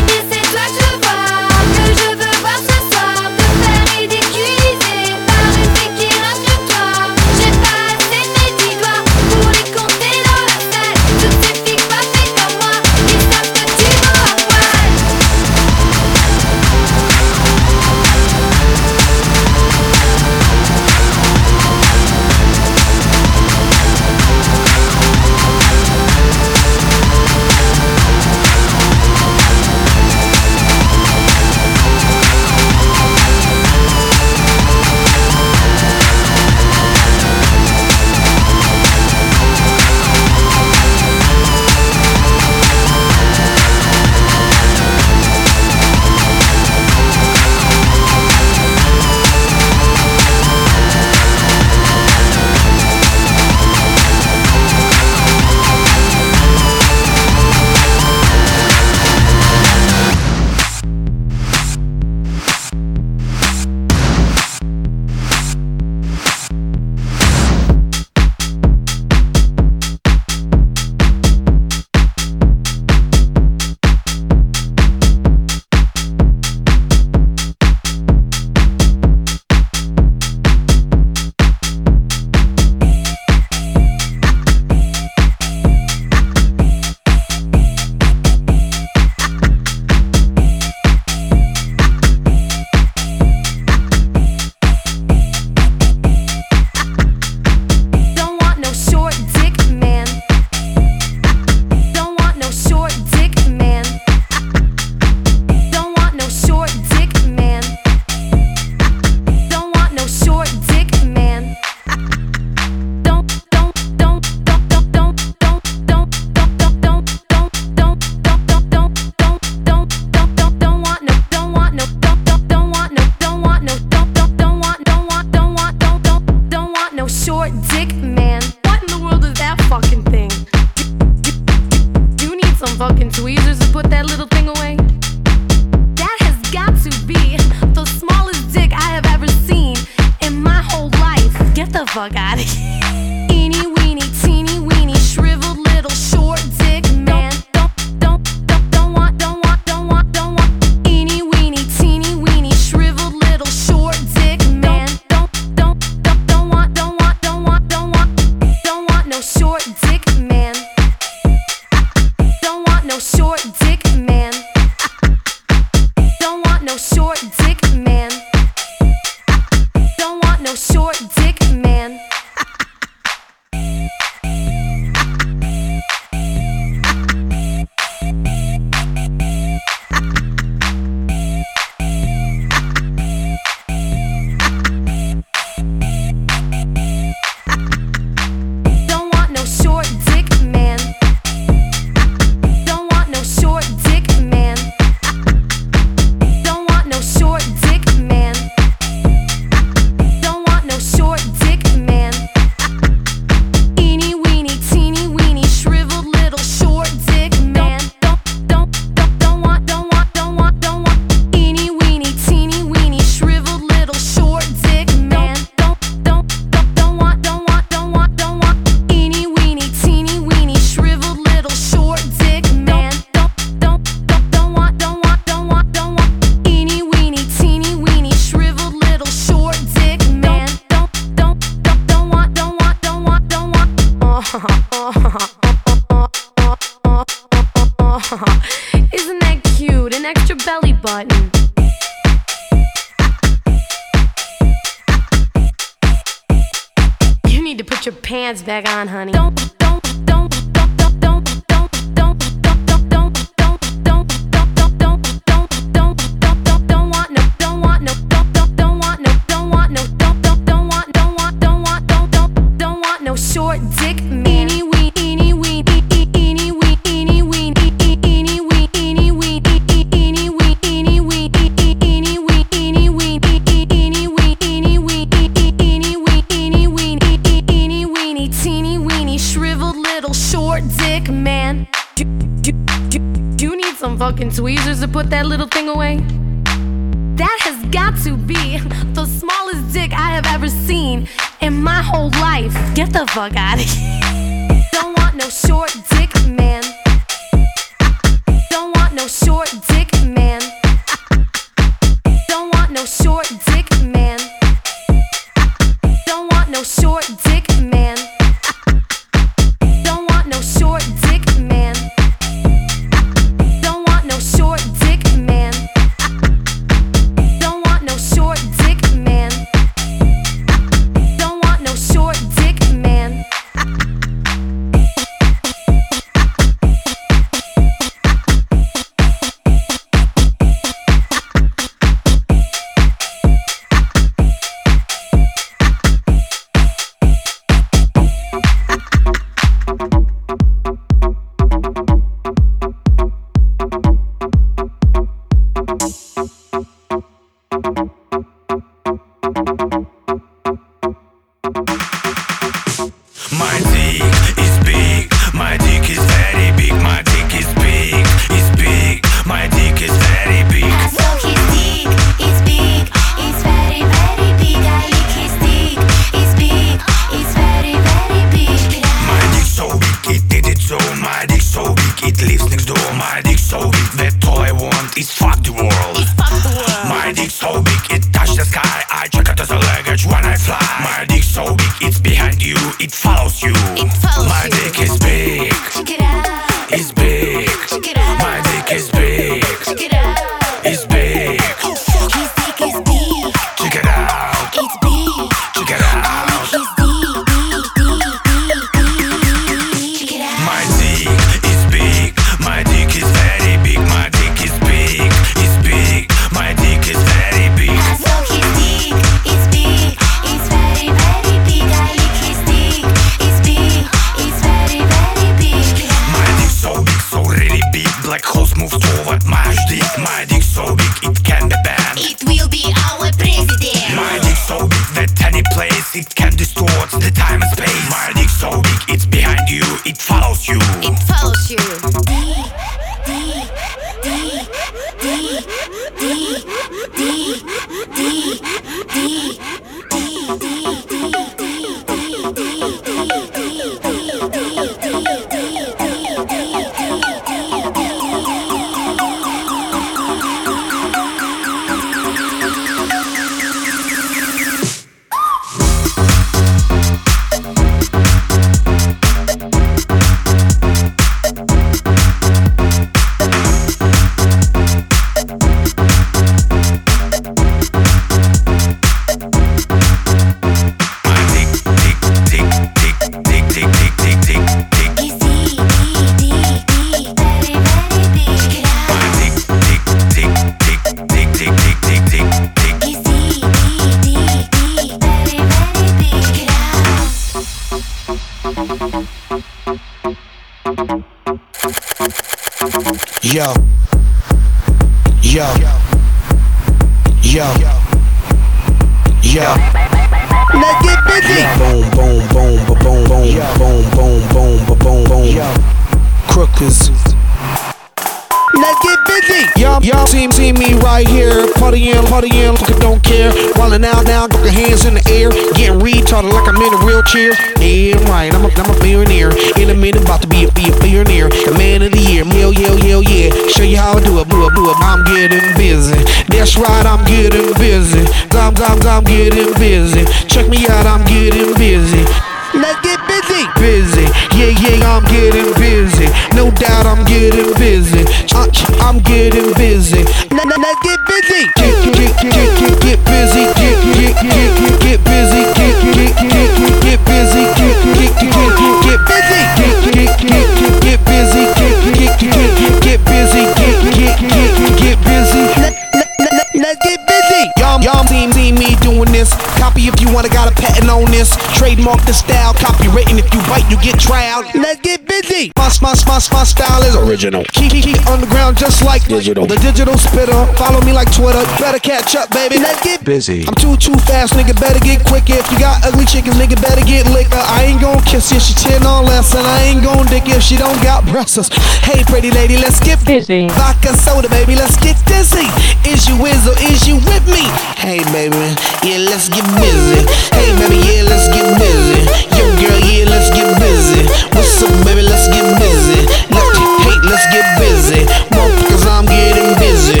Trademark 561.90 562.06
the 562.06 562.14
style, 562.14 562.54
copywritten. 562.54 563.18
If 563.18 563.34
you 563.34 563.40
bite, 563.50 563.68
you 563.68 563.76
get 563.82 563.98
trial. 563.98 564.44
Let's 564.54 564.80
get 564.80 565.06
busy. 565.06 565.50
My, 565.56 565.68
my, 565.82 565.94
my, 566.06 566.20
my 566.32 566.44
style 566.44 566.82
is 566.82 566.94
original. 566.94 567.42
Keep, 567.52 567.72
keep, 567.72 567.84
keep 567.84 568.06
underground 568.06 568.39
just 568.48 568.82
like 568.82 569.04
digital. 569.04 569.44
The 569.46 569.56
digital 569.60 569.96
spitter. 570.00 570.46
Follow 570.56 570.80
me 570.80 570.92
like 570.92 571.12
Twitter. 571.12 571.44
Better 571.60 571.78
catch 571.78 572.16
up, 572.16 572.32
baby. 572.32 572.56
Let's 572.56 572.80
get 572.80 573.04
busy. 573.04 573.44
I'm 573.46 573.54
too, 573.54 573.76
too 573.76 573.94
fast, 574.08 574.32
nigga. 574.32 574.56
Better 574.56 574.80
get 574.80 575.04
quicker. 575.04 575.36
If 575.36 575.46
you 575.52 575.58
got 575.60 575.84
ugly 575.84 576.04
chickens, 576.08 576.36
nigga, 576.40 576.56
better 576.60 576.80
get 576.80 577.04
liquor. 577.12 577.36
I 577.36 577.68
ain't 577.68 577.80
gon' 577.80 578.00
kiss 578.08 578.32
if 578.32 578.40
she 578.40 578.54
10 578.56 578.82
or 578.86 579.04
less, 579.04 579.36
and 579.36 579.46
I 579.46 579.70
ain't 579.70 579.84
gon' 579.84 580.06
dick 580.08 580.24
if 580.26 580.42
she 580.42 580.56
don't 580.56 580.80
got 580.82 581.04
breasts. 581.06 581.52
Hey, 581.84 582.02
pretty 582.04 582.30
lady, 582.32 582.56
let's 582.56 582.80
get 582.80 583.04
busy. 583.04 583.48
Vodka 583.60 583.92
soda, 583.94 584.28
baby, 584.28 584.56
let's 584.56 584.80
get 584.80 584.96
dizzy. 585.04 585.46
Is 585.84 586.08
you 586.08 586.16
with 586.16 586.40
or 586.48 586.56
is 586.64 586.88
you 586.88 586.96
with 587.04 587.24
me? 587.28 587.44
Hey, 587.76 588.00
baby, 588.10 588.56
yeah, 588.80 589.04
let's 589.04 589.28
get 589.28 589.44
busy. 589.60 590.00
Hey, 590.32 590.48
baby, 590.56 590.80
yeah, 590.88 591.04
let's 591.04 591.28
get 591.28 591.44
busy. 591.60 592.00
Yo, 592.36 592.44
girl, 592.56 592.80
yeah, 592.88 593.04
let's 593.04 593.28
get 593.30 593.48
busy. 593.60 594.08
What's 594.32 594.62
up, 594.64 594.72
baby? 594.84 595.04
Let's 595.04 595.28
get 595.28 595.44
busy. 595.60 596.08
Let, 596.32 596.44
hey, 596.56 596.96
let's 597.04 597.26
get 597.28 597.46
busy. 597.60 598.39
Cause 598.68 598.86
I'm 598.86 599.06
getting 599.06 599.58
busy. 599.58 600.00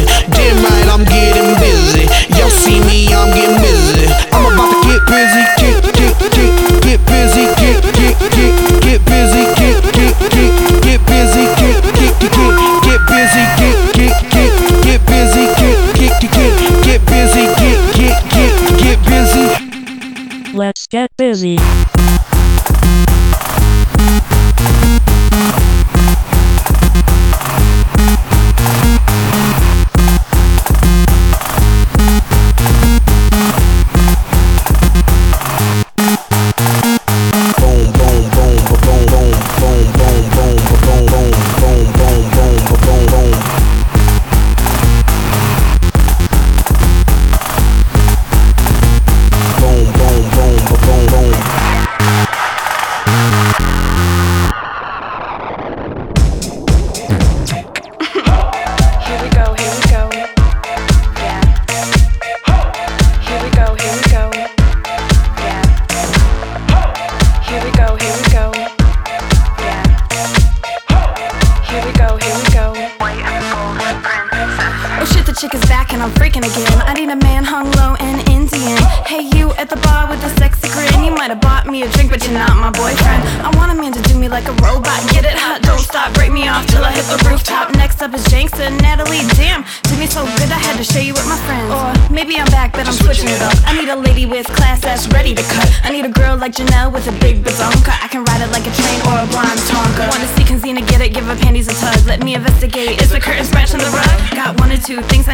I'm 1.00 1.06
getting 1.06 1.54
busy. 1.56 2.04
Y'all 2.36 2.50
see 2.50 2.80
me, 2.84 3.08
I'm 3.14 3.32
getting 3.32 3.56
busy. 3.62 4.04
I'm 4.34 4.52
about 4.52 4.68
to 4.68 4.78
get 4.84 5.00
busy. 5.08 5.42
Get, 5.56 5.80
get, 5.96 6.12
get, 6.34 6.52
get 6.82 7.00
busy. 7.08 7.48
Get, 7.56 7.80
get, 7.96 8.18
get, 8.36 8.52
get 8.82 9.00
busy. 9.08 9.48
Get, 9.56 9.80
get, 9.96 10.12
get, 10.28 10.52
get 10.84 11.00
busy. 11.08 11.46
Get, 11.56 11.80
get, 11.96 12.20
get, 12.20 12.52
get 12.84 13.00
busy. 13.08 13.44
Get, 13.56 13.76
get, 13.96 14.12
get, 14.28 14.52
get 14.84 15.00
busy. 15.08 15.44
Get, 15.56 15.78
get, 15.96 16.20
get, 16.20 16.52
get 16.84 17.00
busy. 17.06 17.44
Get, 17.56 17.78
get, 17.96 18.18
get, 18.28 18.52
get 18.82 18.98
busy. 19.08 20.52
Let's 20.52 20.86
get 20.86 21.16
busy. 21.16 21.56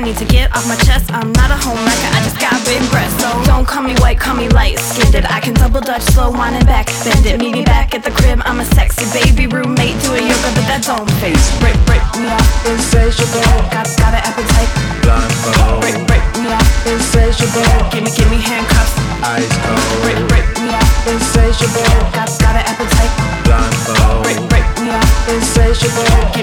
Need 0.06 0.16
to 0.16 0.24
get 0.24 0.54
off 0.54 0.62
my 0.70 0.78
chest. 0.86 1.10
I'm 1.10 1.34
not 1.34 1.50
a 1.50 1.58
homewrecker, 1.58 2.10
I 2.14 2.22
just 2.22 2.38
got 2.38 2.54
big 2.62 2.78
breasts. 2.94 3.18
So 3.18 3.26
don't 3.42 3.66
call 3.66 3.82
me 3.82 3.94
white, 3.98 4.20
call 4.22 4.38
me 4.38 4.46
light 4.54 4.78
skinned. 4.78 5.26
I 5.26 5.40
can 5.40 5.52
double 5.54 5.80
dutch, 5.80 6.02
slow 6.14 6.30
wine 6.30 6.54
and 6.54 6.64
back 6.64 6.86
bend 7.02 7.26
it. 7.26 7.42
Meet 7.42 7.52
me 7.58 7.64
back 7.64 7.92
at 7.92 8.06
the 8.06 8.14
crib. 8.14 8.38
I'm 8.46 8.60
a 8.62 8.66
sexy 8.78 9.02
baby 9.10 9.50
roommate 9.50 9.98
doing 10.06 10.22
yoga, 10.30 10.50
but 10.54 10.66
that 10.70 10.86
don't 10.86 11.10
face. 11.18 11.42
Break, 11.58 11.74
break 11.90 12.06
me 12.14 12.30
off, 12.30 12.46
insatiable. 12.70 13.42
Got, 13.74 13.90
got 13.98 14.14
an 14.14 14.22
appetite. 14.22 14.70
Break, 15.82 15.98
break 16.06 16.22
me 16.38 16.54
off, 16.54 16.70
insatiable. 16.86 17.66
Give 17.90 18.06
me, 18.06 18.10
give 18.14 18.30
me 18.30 18.38
handcuffs. 18.38 18.94
Ice 19.26 19.50
cold. 19.66 19.82
Break, 20.06 20.22
break 20.30 20.46
me 20.62 20.70
off, 20.70 20.86
insatiable. 21.10 21.82
Got, 22.14 22.30
got 22.38 22.54
an 22.54 22.62
appetite. 22.62 23.10
Break, 24.22 24.38
break 24.54 24.66
me 24.78 24.94
off, 24.94 25.10
insatiable. 25.34 26.35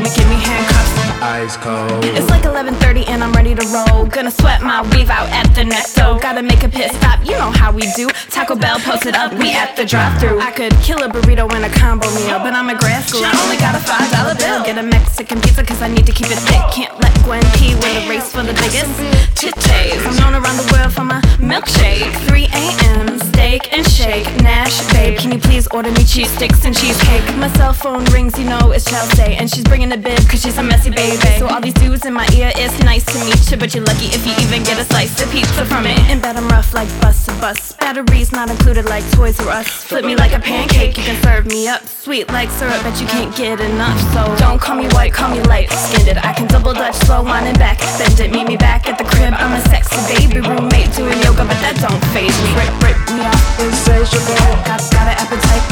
Ice 1.44 1.58
cold. 1.58 2.06
It's 2.06 2.30
like 2.30 2.44
11:30 2.44 3.06
and 3.12 3.22
I'm 3.22 3.34
ready 3.34 3.54
to 3.54 3.66
roll. 3.76 4.06
Gonna 4.06 4.32
sweat 4.32 4.62
my 4.62 4.82
weave 4.92 5.10
out 5.10 5.28
at 5.28 5.54
the 5.54 5.64
Nesto. 5.64 6.22
Gotta 6.22 6.42
make 6.42 6.64
a 6.64 6.70
pit 6.70 6.90
stop, 6.96 7.20
you 7.26 7.34
know 7.34 7.52
how 7.52 7.70
we 7.74 7.82
do. 8.00 8.08
Taco 8.30 8.56
Bell 8.56 8.80
posted 8.80 9.16
up, 9.16 9.34
we 9.34 9.52
at 9.52 9.76
the 9.76 9.84
drive-through. 9.84 10.40
I 10.40 10.52
could 10.52 10.72
kill 10.88 11.04
a 11.04 11.10
burrito 11.10 11.54
in 11.54 11.66
a 11.66 11.70
combo 11.70 12.08
meal, 12.16 12.40
but 12.40 12.54
I'm 12.54 12.70
a 12.70 12.76
grad 12.76 13.04
school. 13.04 13.26
I 13.26 13.34
only 13.44 13.58
got 13.58 13.76
a 13.76 13.80
five 13.80 14.10
dollar 14.10 14.36
bill. 14.36 14.64
Get 14.64 14.78
a 14.78 14.84
Mexican 14.84 15.42
pizza 15.42 15.64
'cause 15.66 15.82
I 15.82 15.90
need 15.90 16.06
to 16.06 16.14
keep 16.14 16.32
it 16.32 16.40
thick. 16.48 16.64
Can't 16.72 16.96
let 17.02 17.14
Gwen 17.26 17.44
P 17.58 17.76
win 17.76 17.94
the 17.96 18.04
race 18.10 18.30
for 18.32 18.44
the 18.44 18.54
biggest 18.54 18.94
titties. 19.36 20.00
I'm 20.08 20.16
known 20.22 20.36
around 20.42 20.58
the 20.64 20.68
world 20.72 20.94
for 20.94 21.04
my 21.04 21.20
milkshake. 21.40 22.14
3 22.26 22.48
a.m. 22.54 23.20
steak 23.20 23.68
and 23.76 23.86
shake. 23.86 24.28
Nash, 24.42 24.80
babe, 24.94 25.18
can 25.20 25.32
you 25.34 25.40
please 25.40 25.68
order 25.72 25.92
me 25.92 26.06
cheese 26.06 26.32
sticks 26.32 26.64
and 26.64 26.74
cheesecake? 26.74 27.26
My 27.36 27.50
cell 27.58 27.74
phone 27.74 28.06
rings, 28.16 28.40
you 28.40 28.46
know 28.46 28.72
it's 28.72 28.86
Chelsea, 28.86 29.36
and 29.40 29.50
she's 29.52 29.66
bringing 29.66 29.92
a 29.92 29.98
bib 29.98 30.22
'cause 30.30 30.42
she's 30.42 30.58
a 30.58 30.64
messy 30.64 30.90
baby. 30.90 31.33
So 31.38 31.48
all 31.48 31.62
these 31.62 31.74
dudes 31.74 32.06
in 32.06 32.14
my 32.14 32.28
ear, 32.36 32.52
it's 32.56 32.78
nice 32.80 33.06
to 33.06 33.18
meet 33.26 33.52
you, 33.52 33.58
but 33.58 33.74
you're 33.74 33.84
lucky 33.84 34.08
if 34.08 34.26
you 34.26 34.34
even 34.44 34.64
get 34.64 34.80
a 34.80 34.86
slice 34.86 35.22
of 35.22 35.30
pizza 35.32 35.66
from 35.66 35.86
it. 35.86 36.00
In 36.10 36.20
bed 36.20 36.36
I'm 36.36 36.48
rough 36.48 36.74
like 36.74 36.90
bus 37.00 37.26
to 37.26 37.32
bus. 37.44 37.74
Batteries 37.74 38.32
not 38.32 38.50
included 38.50 38.86
like 38.86 39.04
Toys 39.12 39.40
R 39.40 39.50
Us. 39.50 39.68
Flip 39.68 40.06
me 40.06 40.16
like 40.16 40.34
a 40.34 40.40
pancake, 40.40 40.98
you 40.98 41.04
can 41.04 41.22
serve 41.22 41.46
me 41.46 41.68
up. 41.68 41.86
Sweet 41.86 42.28
like 42.30 42.50
syrup, 42.50 42.82
but 42.84 43.00
you 43.00 43.08
can't 43.08 43.36
get 43.36 43.60
enough. 43.60 44.00
So 44.14 44.36
don't 44.38 44.60
call 44.60 44.76
me 44.76 44.88
white, 44.96 45.14
call 45.14 45.30
me 45.30 45.42
light 45.44 45.70
skinned. 45.70 46.08
It, 46.08 46.18
I 46.18 46.34
can 46.34 46.48
double 46.48 46.74
dutch, 46.74 46.96
slow 47.06 47.22
wine 47.24 47.46
and 47.46 47.60
back. 47.60 47.80
Bend 47.98 48.20
it, 48.20 48.32
meet 48.32 48.48
me 48.48 48.58
back 48.58 48.88
at 48.88 48.98
the 48.98 49.06
crib. 49.06 49.34
I'm 49.36 49.54
a 49.54 49.62
sexy 49.70 50.00
baby 50.10 50.40
roommate 50.42 50.92
doing 50.96 51.20
yoga, 51.22 51.46
but 51.46 51.60
that 51.62 51.78
don't 51.78 52.04
faze 52.16 52.36
me. 52.42 52.50
Break, 52.58 52.74
break 52.82 52.98
me 53.14 53.22
off, 53.26 53.44
insatiable. 53.60 54.50
Got, 54.66 54.82
got 54.90 55.06
an 55.12 55.18
appetite. 55.22 55.64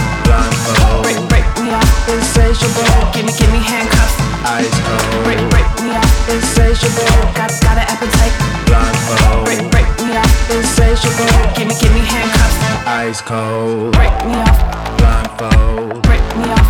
Break, 1.02 1.18
break 1.30 1.46
me 1.58 1.72
me 1.72 1.78
off, 1.78 2.10
insatiable. 2.10 3.12
Give 3.14 3.26
me, 3.26 3.34
give 3.38 3.52
me 3.52 3.60
handcuffs. 3.60 4.18
Cold. 4.44 5.24
Break, 5.24 5.51
break 5.52 5.68
me 5.84 5.92
off, 5.94 6.12
insatiable. 6.32 7.12
Got, 7.36 7.52
got 7.62 7.78
an 7.78 7.86
appetite. 7.92 8.36
Blindfold. 8.66 9.46
Break, 9.46 9.62
break 9.72 9.90
me 10.02 10.12
insatiable. 10.56 11.28
Give 11.56 11.68
me, 11.68 11.76
give 11.80 11.94
me 11.94 12.02
handcuffs. 12.02 12.88
Ice 12.88 13.22
cold. 13.22 13.94
Break 13.94 14.16
me 14.26 14.36
off, 14.36 14.60
Blindfold. 14.98 16.02
break 16.04 16.26
me 16.38 16.48
off, 16.52 16.70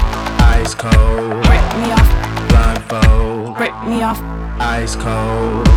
Ice 0.58 0.76
cold. 0.76 1.44
break 1.48 1.66
me 1.80 1.92
off, 1.92 2.10
Blindfold. 2.50 3.58
break 3.58 3.76
me 3.88 4.04
off. 4.04 4.20
Ice 4.60 4.96
cold. 4.96 5.68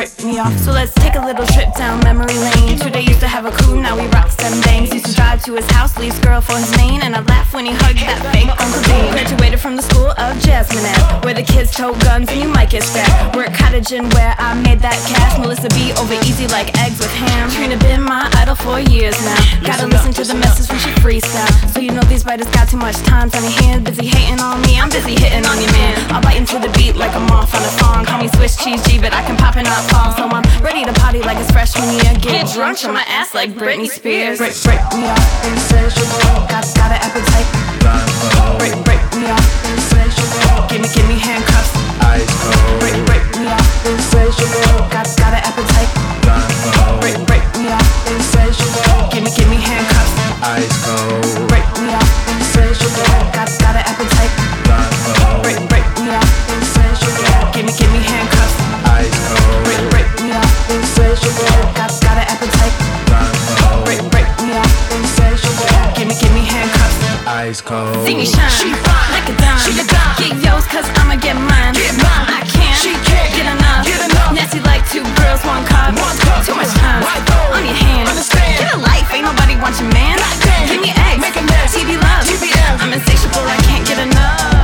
Break 0.00 0.24
me 0.24 0.38
off. 0.38 0.56
So 0.64 0.72
let's 0.72 0.94
take 0.94 1.14
a 1.14 1.20
little 1.20 1.44
trip 1.52 1.74
down 1.74 2.00
memory 2.00 2.32
lane. 2.32 2.78
Today 2.78 3.02
used 3.02 3.20
to 3.20 3.28
have 3.28 3.44
a 3.44 3.50
cool, 3.50 3.76
now 3.76 4.00
we 4.00 4.06
rock 4.16 4.30
some 4.30 4.56
bangs. 4.62 4.92
Used 4.94 5.06
to 5.06 5.14
drive 5.14 5.44
to 5.44 5.52
his 5.52 5.68
house, 5.76 5.98
leaves 5.98 6.18
girl 6.20 6.40
for 6.40 6.56
his 6.56 6.70
main, 6.78 7.02
and 7.02 7.14
I 7.14 7.20
laugh 7.20 7.52
when 7.52 7.66
he 7.66 7.72
hugged 7.72 8.00
that 8.08 8.20
fake 8.32 8.48
Uncle 8.48 8.80
Dean. 8.88 9.12
Graduated 9.12 9.60
from 9.60 9.76
the 9.76 9.82
school 9.82 10.08
of 10.16 10.40
Jasmine 10.40 10.80
Ave, 10.80 11.24
where 11.24 11.34
the 11.34 11.42
kids 11.42 11.70
tote 11.76 12.00
guns 12.00 12.30
and 12.30 12.40
you 12.40 12.48
might 12.48 12.70
get 12.70 12.82
stabbed. 12.82 13.36
Work 13.36 13.52
cottage 13.52 13.92
and 13.92 14.10
where 14.14 14.34
I 14.38 14.54
made 14.62 14.80
that 14.80 14.96
cash. 15.04 15.36
Melissa 15.36 15.68
B 15.76 15.92
over 16.00 16.16
easy 16.24 16.48
like 16.48 16.72
eggs 16.80 16.96
with 16.96 17.12
ham. 17.12 17.50
Trina 17.50 17.76
been 17.76 18.00
my 18.00 18.24
idol 18.40 18.56
for 18.56 18.80
years 18.80 19.20
now. 19.20 19.36
Gotta 19.68 19.86
listen 19.86 20.16
to 20.16 20.24
the 20.24 20.34
message 20.40 20.72
when 20.72 20.80
she 20.80 20.92
freestyle. 21.04 21.52
So 21.68 21.80
you 21.80 21.92
know 21.92 22.02
these 22.08 22.24
writers 22.24 22.48
got 22.56 22.72
too 22.72 22.80
much 22.80 22.96
time 23.04 23.28
on 23.36 23.42
their 23.44 23.56
hands. 23.68 23.84
Busy 23.84 24.08
hating 24.08 24.40
on 24.40 24.62
me, 24.62 24.80
I'm 24.80 24.88
busy 24.88 25.12
hitting 25.12 25.44
on 25.44 25.60
your 25.60 25.72
man. 25.76 25.92
I'll 26.08 26.22
bite 26.22 26.40
into 26.40 26.56
the 26.56 26.72
beat 26.72 26.96
like 26.96 27.12
a 27.12 27.20
moth 27.28 27.52
on 27.52 27.60
a 27.60 27.72
song. 27.76 28.08
Call 28.08 28.22
me 28.24 28.28
Swiss 28.40 28.56
cheese 28.56 28.80
G, 28.88 28.96
but 28.96 29.12
I 29.12 29.20
can 29.28 29.36
pop 29.36 29.56
and 29.60 29.68
not 29.68 29.89
fall. 29.90 30.14
So 30.16 30.24
I'm 30.24 30.46
ready 30.62 30.84
to 30.84 30.92
party 30.94 31.20
like 31.20 31.38
it's 31.38 31.50
freshman 31.50 31.90
year. 31.94 32.14
Get 32.22 32.48
drunk 32.54 32.82
on 32.84 32.94
my 32.94 33.04
ass 33.06 33.34
like 33.34 33.50
Britney 33.50 33.88
Spears. 33.88 34.38
Break, 34.38 34.54
break 34.62 34.82
me 34.94 35.06
off, 35.10 35.26
insatiable. 35.44 36.46
Got, 36.48 36.64
got 36.78 36.90
an 36.94 37.00
appetite. 37.02 37.48
Break, 38.58 38.74
break 38.86 39.02
me 39.18 39.26
off, 39.30 39.46
insatiable. 39.74 40.66
Give 40.70 40.80
me, 40.82 40.88
give 40.94 41.08
me 41.08 41.18
handcuffs. 41.18 41.74
Ice 42.00 42.26
cold. 42.46 42.80
Break, 42.80 42.96
break 43.06 43.24
me 43.38 43.46
off, 43.50 43.86
insatiable. 43.86 44.88
Got, 44.88 45.06
got 45.18 45.34
an 45.34 45.42
appetite. 45.44 46.19
Ice 67.50 67.60
cold. 67.60 68.06
See 68.06 68.14
me 68.14 68.24
shine, 68.24 68.48
she 68.48 68.70
fine, 68.70 69.10
like 69.10 69.26
a 69.26 69.34
dime. 69.34 69.58
Get 70.22 70.38
yours, 70.38 70.70
cause 70.70 70.86
I'ma 71.02 71.18
get 71.18 71.34
mine. 71.34 71.74
I 71.74 72.46
can't, 72.46 72.78
she 72.78 72.94
can't 73.02 73.26
get 73.34 73.42
enough. 73.42 73.82
Nasty 74.30 74.60
like 74.60 74.86
two 74.86 75.02
girls, 75.18 75.42
one 75.42 75.66
cup. 75.66 75.90
Too 76.46 76.54
much 76.54 76.70
time 76.78 77.02
on 77.50 77.66
your 77.66 77.74
hands. 77.74 78.30
Get 78.30 78.72
a 78.72 78.78
life, 78.78 79.10
ain't 79.10 79.26
nobody 79.26 79.58
want 79.58 79.74
your 79.82 79.90
man. 79.90 80.14
Give 80.70 80.80
me 80.80 80.94
eggs, 80.94 81.26
TV 81.74 81.98
love. 81.98 82.78
I'm 82.78 82.92
insatiable, 82.92 83.42
I 83.42 83.58
can't 83.66 83.84
get 83.84 83.98
enough. 83.98 84.59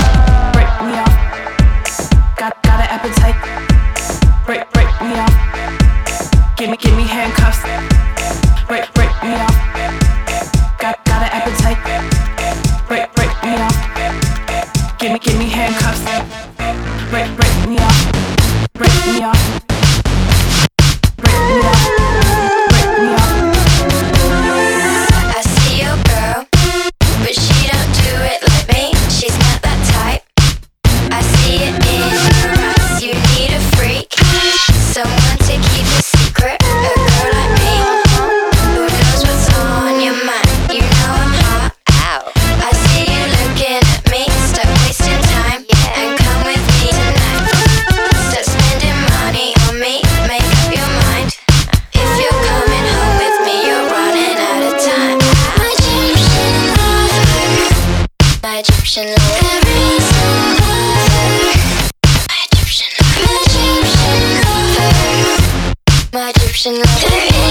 My 66.72 67.45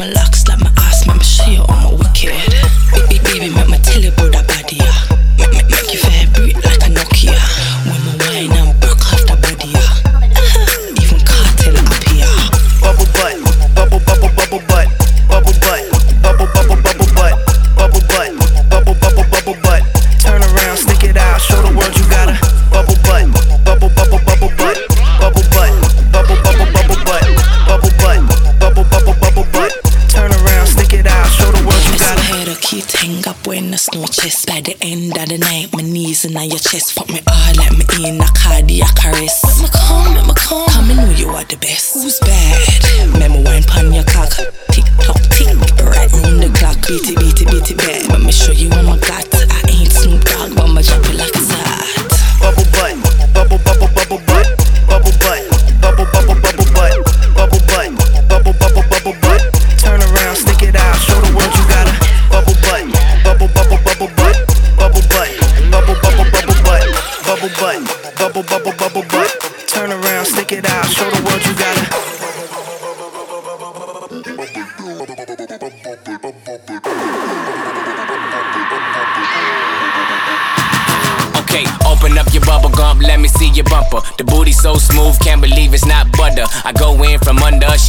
My 0.00 0.06
locks. 0.06 0.39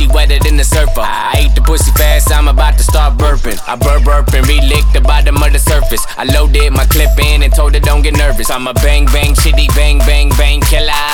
she 0.02 0.08
wetter 0.08 0.40
than 0.40 0.58
the 0.58 0.64
surfer. 0.64 1.06
I 1.06 1.46
ate 1.46 1.56
the 1.56 1.62
pussy 1.62 1.92
fast, 1.92 2.32
I'm 2.32 2.48
about 2.48 2.78
to 2.78 2.84
start 2.84 3.18
burping. 3.18 3.58
I 3.68 3.76
burp 3.76 4.02
burping, 4.04 4.44
relick 4.50 4.86
the 4.94 5.02
bottom 5.02 5.38
of 5.38 5.52
the 5.54 5.60
surface. 5.60 6.04
I 6.18 6.24
loaded 6.26 6.74
my 6.74 6.86
clip 6.86 7.14
in 7.20 7.44
and 7.44 7.54
told 7.54 7.74
her 7.76 7.80
don't 7.80 8.02
get 8.02 8.18
nervous. 8.18 8.50
I'm 8.50 8.68
a 8.68 8.74
bang 8.74 9.06
bang 9.06 9.34
shitty 9.36 9.68
bang 9.76 10.00
bang 10.00 10.30
bang 10.38 10.62
killer. 10.62 11.06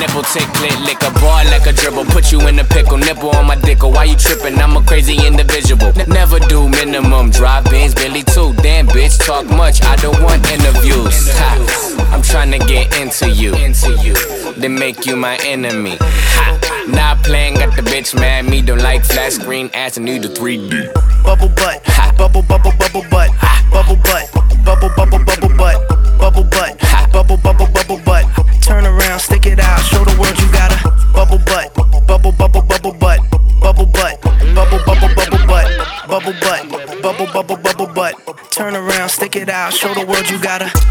Nipple 0.00 0.26
tick 0.34 0.48
lick 0.86 1.00
a 1.02 1.10
bar 1.20 1.44
like 1.46 1.66
a 1.66 1.72
dribble. 1.72 2.06
Put 2.06 2.32
you 2.32 2.40
in 2.48 2.58
a 2.58 2.64
pickle, 2.64 2.98
nipple 2.98 3.30
on 3.30 3.46
my 3.46 3.56
dickle. 3.56 3.92
Why 3.92 4.04
you 4.04 4.16
tripping? 4.16 4.58
I'm 4.58 4.76
a 4.76 4.82
crazy 4.82 5.16
individual. 5.26 5.92
N 5.94 6.08
never 6.08 6.38
do 6.40 6.68
minimum 6.68 7.30
drive 7.30 7.64
bins, 7.70 7.94
Billy 7.94 8.22
too. 8.22 8.54
Damn 8.62 8.86
bitch, 8.88 9.24
talk 9.24 9.46
much. 9.46 9.82
I 9.84 9.96
don't 9.96 10.20
want 10.22 10.42
interviews. 10.50 11.30
Ha. 11.38 12.06
I'm 12.12 12.22
trying 12.22 12.50
to 12.52 12.58
get 12.58 12.96
into 13.00 13.30
you, 13.30 13.54
into 13.54 13.92
you, 14.02 14.14
then 14.54 14.74
make 14.74 15.06
you 15.06 15.16
my 15.16 15.36
enemy. 15.44 15.96
Ha. 16.00 16.55
Not 16.88 17.24
playing, 17.24 17.54
got 17.54 17.74
the 17.74 17.82
bitch 17.82 18.14
mad. 18.14 18.44
Me 18.46 18.62
don't 18.62 18.78
like 18.78 19.04
flat 19.04 19.32
screen 19.32 19.70
ass 19.74 19.96
and 19.96 20.06
need 20.06 20.24
a 20.24 20.28
3D. 20.28 20.92
Bubble 21.24 21.48
butt, 21.48 21.82
bubble 22.16 22.42
bubble 22.42 22.72
bubble 22.78 23.02
butt, 23.10 23.30
bubble 23.72 23.96
butt, 23.96 24.30
bubble 24.64 24.90
bubble 24.94 25.18
bubble 25.24 25.56
butt, 25.56 25.88
bubble 26.18 26.44
butt, 26.44 26.78
bubble 27.12 27.36
bubble 27.38 27.66
bubble 27.74 28.00
butt. 28.04 28.24
Turn 28.62 28.86
around, 28.86 29.18
stick 29.18 29.46
it 29.46 29.58
out, 29.58 29.80
show 29.80 30.04
the 30.04 30.16
world 30.20 30.38
you 30.38 30.50
got 30.52 30.70
a 30.70 30.78
bubble 31.12 31.38
butt, 31.38 31.74
bubble 32.06 32.32
bubble 32.32 32.62
bubble 32.62 32.92
butt, 32.92 33.20
bubble 33.60 33.86
butt, 33.86 34.20
bubble 34.54 34.78
bubble 34.86 35.10
bubble 35.14 35.46
butt, 35.46 35.66
bubble 36.08 36.34
butt, 36.40 37.02
bubble 37.02 37.26
bubble 37.32 37.56
bubble 37.56 37.86
butt. 37.94 38.14
Turn 38.50 38.76
around, 38.76 39.08
stick 39.08 39.34
it 39.34 39.48
out, 39.48 39.72
show 39.72 39.92
the 39.92 40.06
world 40.06 40.30
you 40.30 40.40
got 40.40 40.62
a 40.62 40.85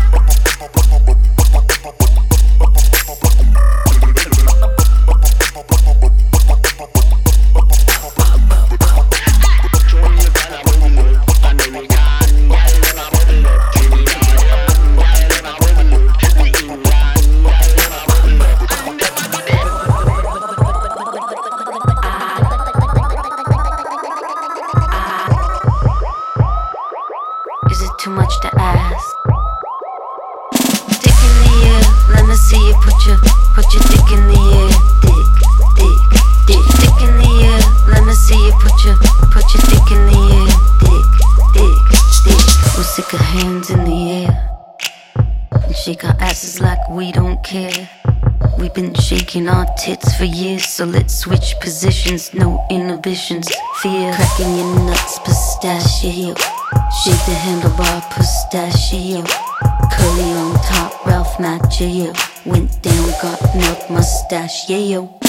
Achei 64.45 64.93
é 64.93 64.97
eu. 64.97 65.24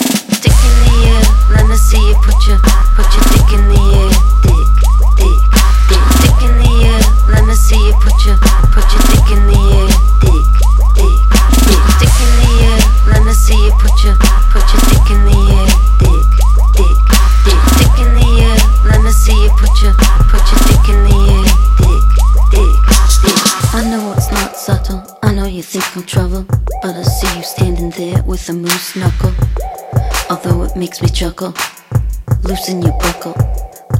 Loosen 31.38 32.80
your 32.80 32.96
buckle 32.98 33.34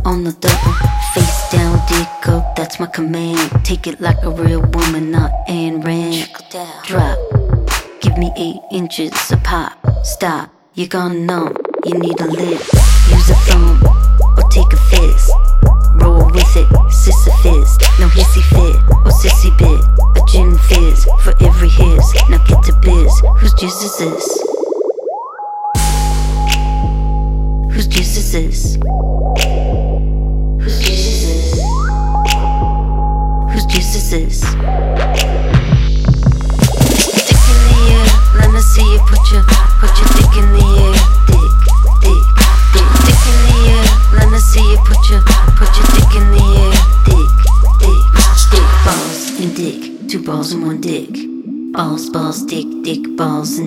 on 0.07 0.25
the 0.25 0.33
double. 0.41 0.73
Face 1.13 1.51
down, 1.51 1.79
dick 1.87 2.29
up, 2.29 2.57
that's 2.57 2.81
my 2.81 2.87
command. 2.87 3.63
Take 3.63 3.87
it 3.87 4.01
like 4.01 4.17
a 4.23 4.31
real 4.31 4.63
woman, 4.63 5.11
not 5.11 5.31
Ayn 5.47 5.85
Rand. 5.85 6.31
Drop, 6.85 7.19
give 8.01 8.17
me 8.17 8.33
eight 8.39 8.61
inches 8.73 9.13
of 9.31 9.43
pop. 9.45 9.77
Stop, 10.03 10.51
you're 10.75 10.89
gone 10.89 11.27
numb. 11.27 11.55
You 11.85 11.99
need 11.99 12.19
a 12.21 12.27
lift. 12.27 12.73
use 13.11 13.29
a 13.29 13.35
thumb, 13.35 13.83
or 14.39 14.49
take 14.49 14.73
a 14.73 14.77
fist. 14.77 15.46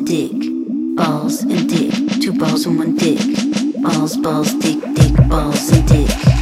dick, 0.10 0.32
balls 0.96 1.44
and 1.44 1.70
dick, 1.70 1.94
two 2.20 2.34
balls 2.34 2.66
and 2.66 2.80
one 2.80 2.96
dick, 2.96 3.20
balls, 3.84 4.18
balls, 4.18 4.56
dick, 4.56 4.82
dick, 4.96 5.16
balls 5.30 5.72
and 5.72 5.88
dick. 5.88 6.39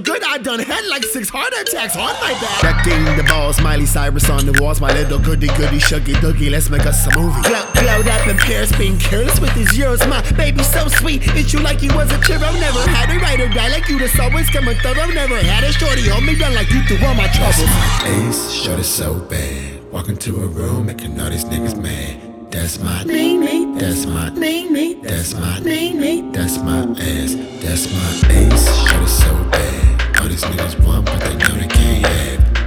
Good, 0.00 0.22
I 0.24 0.38
done 0.38 0.60
had 0.60 0.84
like 0.86 1.04
six 1.04 1.28
heart 1.28 1.52
attacks 1.60 1.96
on 1.96 2.14
my 2.20 2.32
back. 2.40 2.62
Wrecking 2.62 3.04
the 3.16 3.24
balls, 3.24 3.60
Miley 3.60 3.86
Cyrus 3.86 4.28
on 4.30 4.46
the 4.46 4.52
walls, 4.60 4.80
my 4.80 4.92
little 4.92 5.18
goody 5.18 5.48
goody 5.48 5.78
shuggy 5.78 6.14
doogie. 6.14 6.50
Let's 6.50 6.70
make 6.70 6.86
us 6.86 7.06
a 7.06 7.16
movie. 7.18 7.42
Glow, 7.42 7.64
glowed 7.74 8.08
up 8.08 8.26
in 8.26 8.36
Paris, 8.36 8.72
being 8.76 8.98
careless 8.98 9.40
with 9.40 9.50
his 9.52 9.68
euros. 9.68 10.06
My 10.08 10.22
baby 10.32 10.62
so 10.62 10.88
sweet, 10.88 11.22
it's 11.36 11.52
you 11.52 11.60
like 11.60 11.82
you 11.82 11.94
was 11.94 12.10
a 12.10 12.18
churro. 12.18 12.52
Never 12.60 12.82
had 12.90 13.10
a 13.10 13.18
ride 13.18 13.40
or 13.40 13.48
die 13.48 13.68
like 13.68 13.88
you, 13.88 13.98
that's 13.98 14.18
always 14.18 14.48
coming 14.50 14.76
thorough. 14.78 15.06
Never 15.06 15.36
had 15.36 15.64
a 15.64 15.72
shorty 15.72 16.08
hold 16.08 16.24
me 16.24 16.36
down 16.36 16.54
like 16.54 16.70
you 16.70 16.82
through 16.84 17.04
all 17.06 17.14
my 17.14 17.28
troubles. 17.28 17.70
Ace, 18.04 18.52
shorty 18.52 18.82
so 18.82 19.14
bad. 19.14 19.92
Walk 19.92 20.08
into 20.08 20.36
a 20.36 20.46
room, 20.46 20.86
making 20.86 21.20
all 21.20 21.30
these 21.30 21.44
niggas 21.44 21.80
mad. 21.80 22.30
That's 22.50 22.80
my 22.80 23.04
Name 23.04 23.40
me. 23.40 23.78
That's 23.78 24.06
my 24.06 24.28
Name 24.30 24.72
me. 24.72 24.94
That's 24.94 25.34
my 25.34 25.60
Name 25.60 26.00
me. 26.00 26.30
That's 26.32 26.58
my 26.58 26.80
ass. 26.98 27.34
That's 27.62 27.92
my 27.92 28.30
ace. 28.30 28.88
Shorty 28.88 29.06
so 29.06 29.44
bad. 29.50 29.89
All 30.20 30.28
these 30.28 30.42
niggas 30.44 30.86
want, 30.86 31.06
but 31.06 31.18
they. 31.20 31.40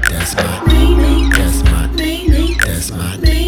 That's 0.10 0.36
my 0.36 0.66
Name 0.66 0.98
me. 0.98 1.30
That's 1.30 1.64
my. 1.66 1.88
That's 2.66 2.92
my 2.92 3.43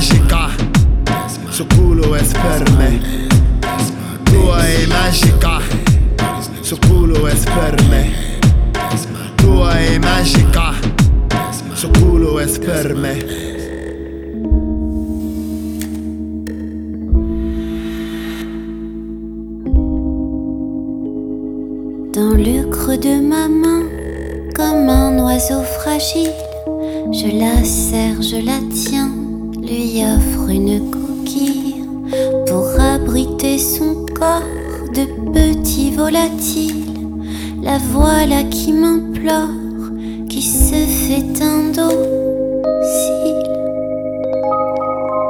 magica, 0.00 0.48
suo 1.50 1.66
culo 1.76 2.14
è 2.14 2.24
sperme. 2.24 3.00
Tua 4.22 4.66
è 4.66 4.86
magica, 4.86 5.60
suo 6.62 6.78
culo 6.88 7.26
è 7.26 7.34
sperme. 7.36 8.10
Tua 9.34 9.78
è 9.78 9.98
magica, 9.98 10.72
suo 11.74 11.90
culo 11.90 12.38
è 12.38 12.46
sperme. 12.46 13.48
Dans 22.12 22.36
le 22.36 22.64
creux 22.70 22.96
de 22.96 23.20
ma 23.20 23.46
main, 23.48 23.84
comme 24.54 24.88
un 24.88 25.18
oiseau 25.20 25.62
fragile, 25.62 26.32
je 27.12 27.38
la 27.38 27.62
serre, 27.62 28.22
je 28.22 28.40
la 28.40 28.58
tiens, 28.72 29.19
lui 29.70 30.02
offre 30.02 30.50
une 30.50 30.90
coquille 30.90 31.84
pour 32.48 32.66
abriter 32.80 33.56
son 33.58 34.04
corps 34.18 34.42
de 34.92 35.04
petits 35.32 35.92
volatiles. 35.92 36.86
La 37.62 37.78
voilà 37.92 38.42
qui 38.44 38.72
m'implore, 38.72 39.54
qui 40.28 40.42
se 40.42 40.74
fait 40.74 41.42
un 41.42 41.68
docile. 41.68 42.10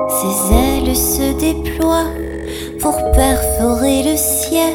Ses 0.08 0.54
ailes 0.54 0.96
se 0.96 1.38
déploient 1.38 2.12
pour 2.80 2.94
perforer 3.12 4.04
le 4.04 4.16
ciel. 4.16 4.72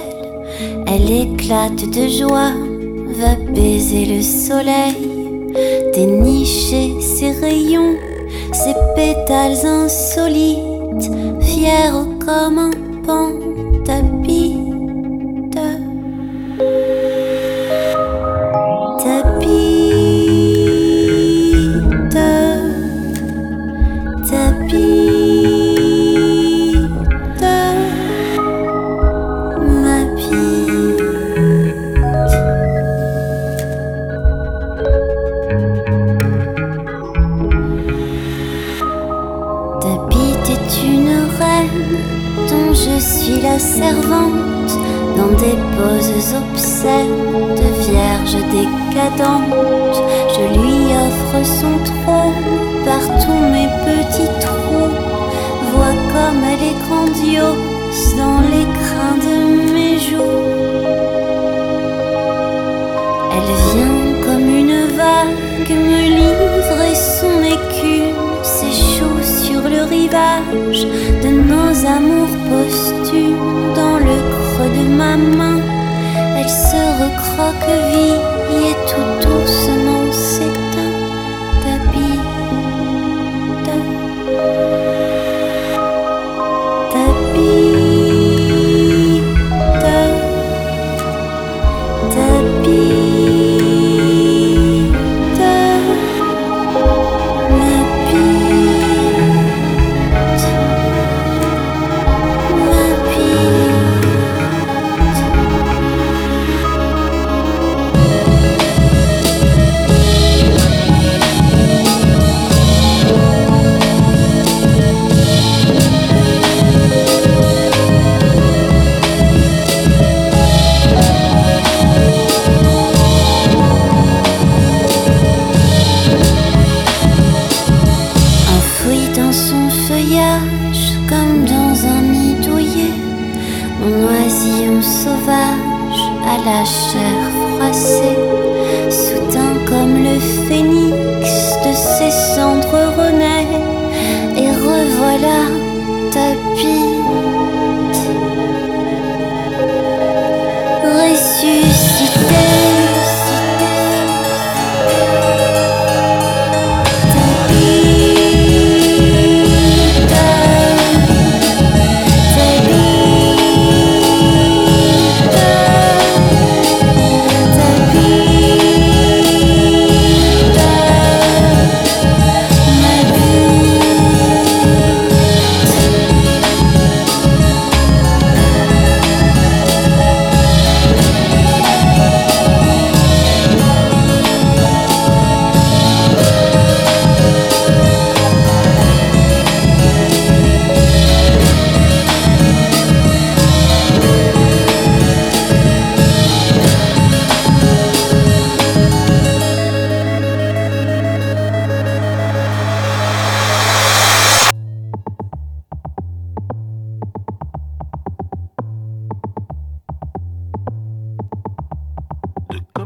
Elle 0.85 1.11
éclate 1.11 1.89
de 1.89 2.07
joie, 2.07 2.53
va 3.19 3.35
baiser 3.51 4.05
le 4.05 4.21
soleil, 4.21 4.95
dénicher 5.95 7.01
ses 7.01 7.31
rayons, 7.31 7.95
ses 8.65 8.73
pétales 8.95 9.63
insolites, 9.63 11.11
fiers 11.39 11.91
comme 12.25 12.57
un 12.57 12.71
pan 13.05 13.29
tapis 13.85 14.34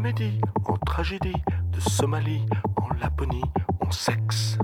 comédie 0.00 0.40
en 0.64 0.78
tragédie, 0.78 1.42
de 1.72 1.80
Somalie 1.80 2.46
en 2.76 2.88
Laponie, 3.02 3.44
en 3.80 3.90
sexe. 3.90 4.56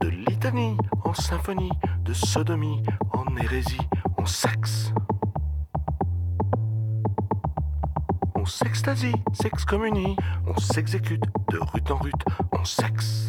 De 0.00 0.08
litanie 0.08 0.76
en 1.04 1.14
symphonie, 1.14 1.70
de 2.04 2.12
sodomie 2.12 2.82
en 3.12 3.36
hérésie, 3.36 3.88
en 4.18 4.26
sexe. 4.26 4.92
On 8.34 8.46
s'extasie, 8.46 9.14
s'excommunie, 9.32 10.16
on 10.48 10.58
s'exécute 10.58 11.22
de 11.52 11.58
rue 11.60 11.82
en 11.88 11.98
rue, 11.98 12.10
en 12.50 12.64
sexe. 12.64 13.28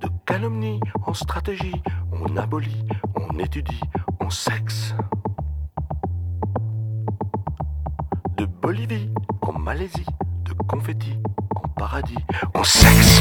De 0.00 0.08
calomnie 0.24 0.80
en 1.04 1.12
stratégie, 1.12 1.82
on 2.10 2.34
abolit, 2.38 2.86
on 3.16 3.38
étudie, 3.38 3.82
on 4.20 4.30
sexe. 4.30 4.94
Bolivie 8.66 9.08
en 9.42 9.60
Malaisie, 9.60 10.04
de 10.44 10.52
confetti 10.66 11.14
en 11.54 11.68
paradis, 11.78 12.18
en 12.52 12.64
sexe. 12.64 13.20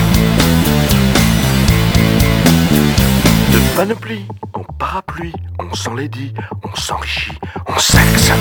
De 3.54 3.76
panoplie 3.78 4.26
en 4.54 4.64
parapluie, 4.64 5.34
on 5.60 5.72
s'enlaidit, 5.76 6.34
on 6.64 6.76
s'enrichit, 6.76 7.38
on 7.68 7.78
sexe. 7.78 8.32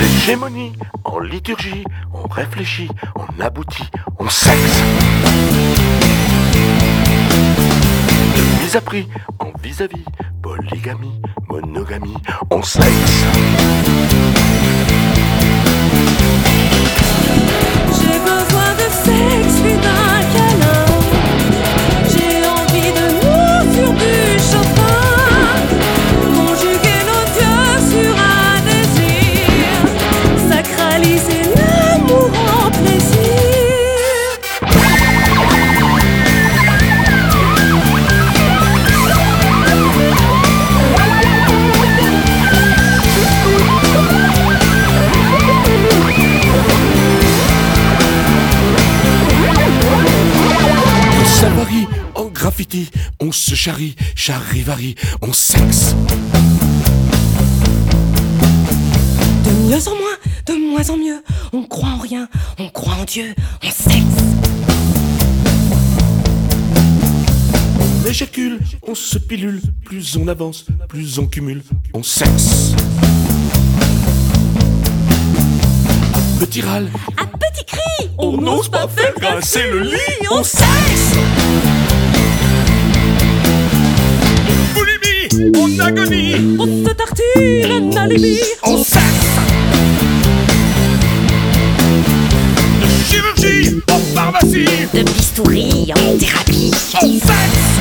D'hégémonie 0.00 0.72
en 1.04 1.20
liturgie, 1.20 1.84
on 2.12 2.26
réfléchit, 2.26 2.88
on 3.14 3.40
aboutit, 3.40 3.88
on 4.18 4.28
sexe. 4.28 4.82
De 8.36 8.64
mise 8.64 8.74
à 8.74 8.80
prix 8.80 9.08
en 9.38 9.52
vis-à-vis, 9.62 10.04
polygamie, 10.42 11.22
monogamie, 11.52 12.16
on 12.50 12.62
sexe. 12.62 13.24
J'ai 17.98 18.18
besoin 18.30 18.70
de 18.80 18.88
sexe, 19.04 19.61
on 53.20 53.32
se 53.32 53.54
charrie, 53.54 53.96
charivari, 54.14 54.94
on 55.20 55.32
sexe. 55.32 55.94
De 59.44 59.50
mieux 59.50 59.88
en 59.88 59.96
moins, 59.96 60.16
de 60.46 60.70
moins 60.70 60.90
en 60.90 60.96
mieux. 60.96 61.22
On 61.52 61.64
croit 61.64 61.90
en 61.90 61.98
rien, 61.98 62.28
on 62.58 62.68
croit 62.68 62.94
en 62.94 63.04
Dieu, 63.04 63.34
on 63.62 63.70
sexe. 63.70 64.22
On 67.80 68.08
éjacule, 68.08 68.60
on 68.86 68.94
se 68.94 69.18
pilule, 69.18 69.60
plus 69.84 70.16
on 70.16 70.28
avance, 70.28 70.66
plus 70.88 71.18
on 71.18 71.26
cumule, 71.26 71.62
on 71.94 72.02
sexe. 72.02 72.72
Petit 76.40 76.62
râle, 76.62 76.90
Un 77.18 77.26
petit 77.26 77.64
cri, 77.64 78.10
on 78.18 78.36
n'ose 78.38 78.68
pas 78.68 78.88
faire 78.88 79.14
grincer 79.14 79.70
le 79.70 79.82
lit, 79.82 80.26
on 80.30 80.42
sexe. 80.42 81.81
on 85.54 85.80
agonie, 85.80 86.56
on 86.58 86.66
se 86.66 86.92
tartine, 86.94 87.92
un 87.94 87.96
alibi, 87.96 88.38
on 88.62 88.84
cesse 88.84 89.38
De 92.80 92.86
chirurgie 93.08 93.82
en 93.90 94.00
pharmacie, 94.14 94.66
de 94.92 95.02
bistouri 95.02 95.92
en 95.92 96.18
thérapie, 96.18 96.70
on 97.02 97.12
cesse 97.12 97.78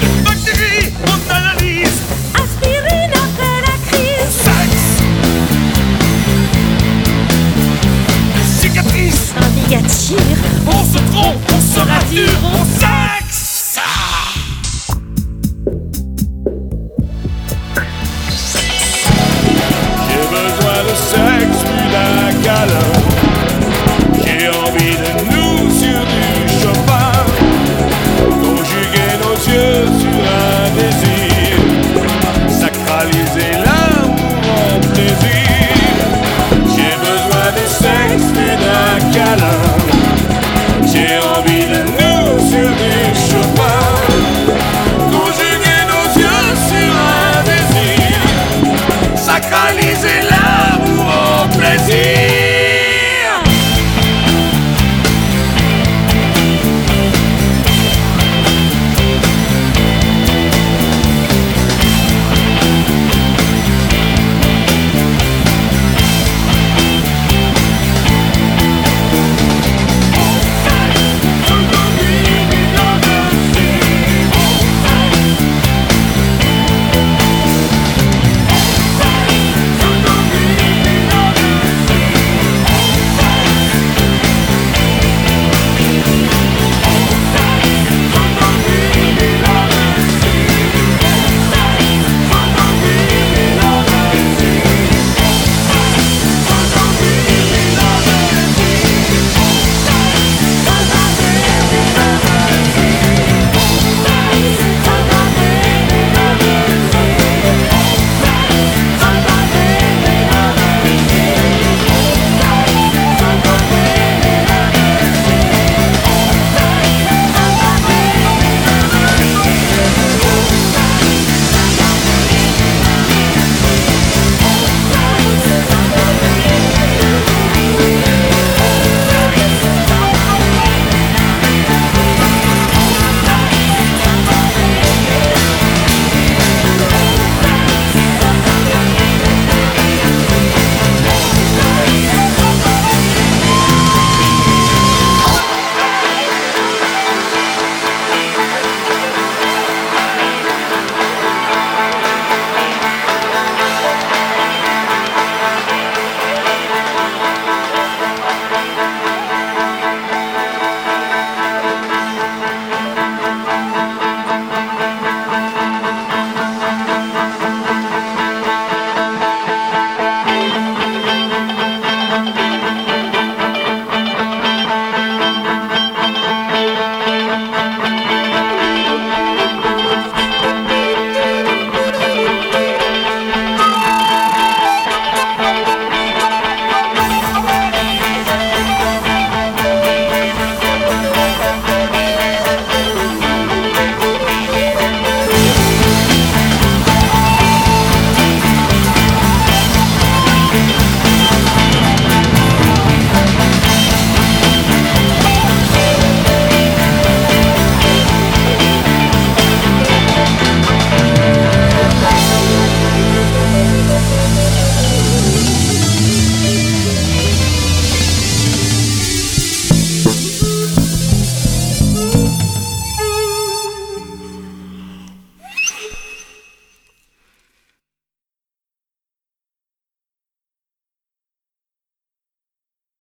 De 0.00 0.08
bactéries, 0.24 0.92
on 1.04 1.18
analyse, 1.30 1.98
aspirine 2.34 3.12
après 3.12 3.58
la 3.66 3.76
crise, 3.86 4.22
on 4.22 4.30
cesse 4.44 4.92
De 8.34 8.42
cicatrices, 8.60 9.34
un 9.36 9.50
on 10.68 10.84
se 10.84 11.00
trompe, 11.10 11.42
on 11.52 11.60
se 11.60 11.80
rature, 11.80 12.40
on 12.44 12.64
cesse 12.64 13.25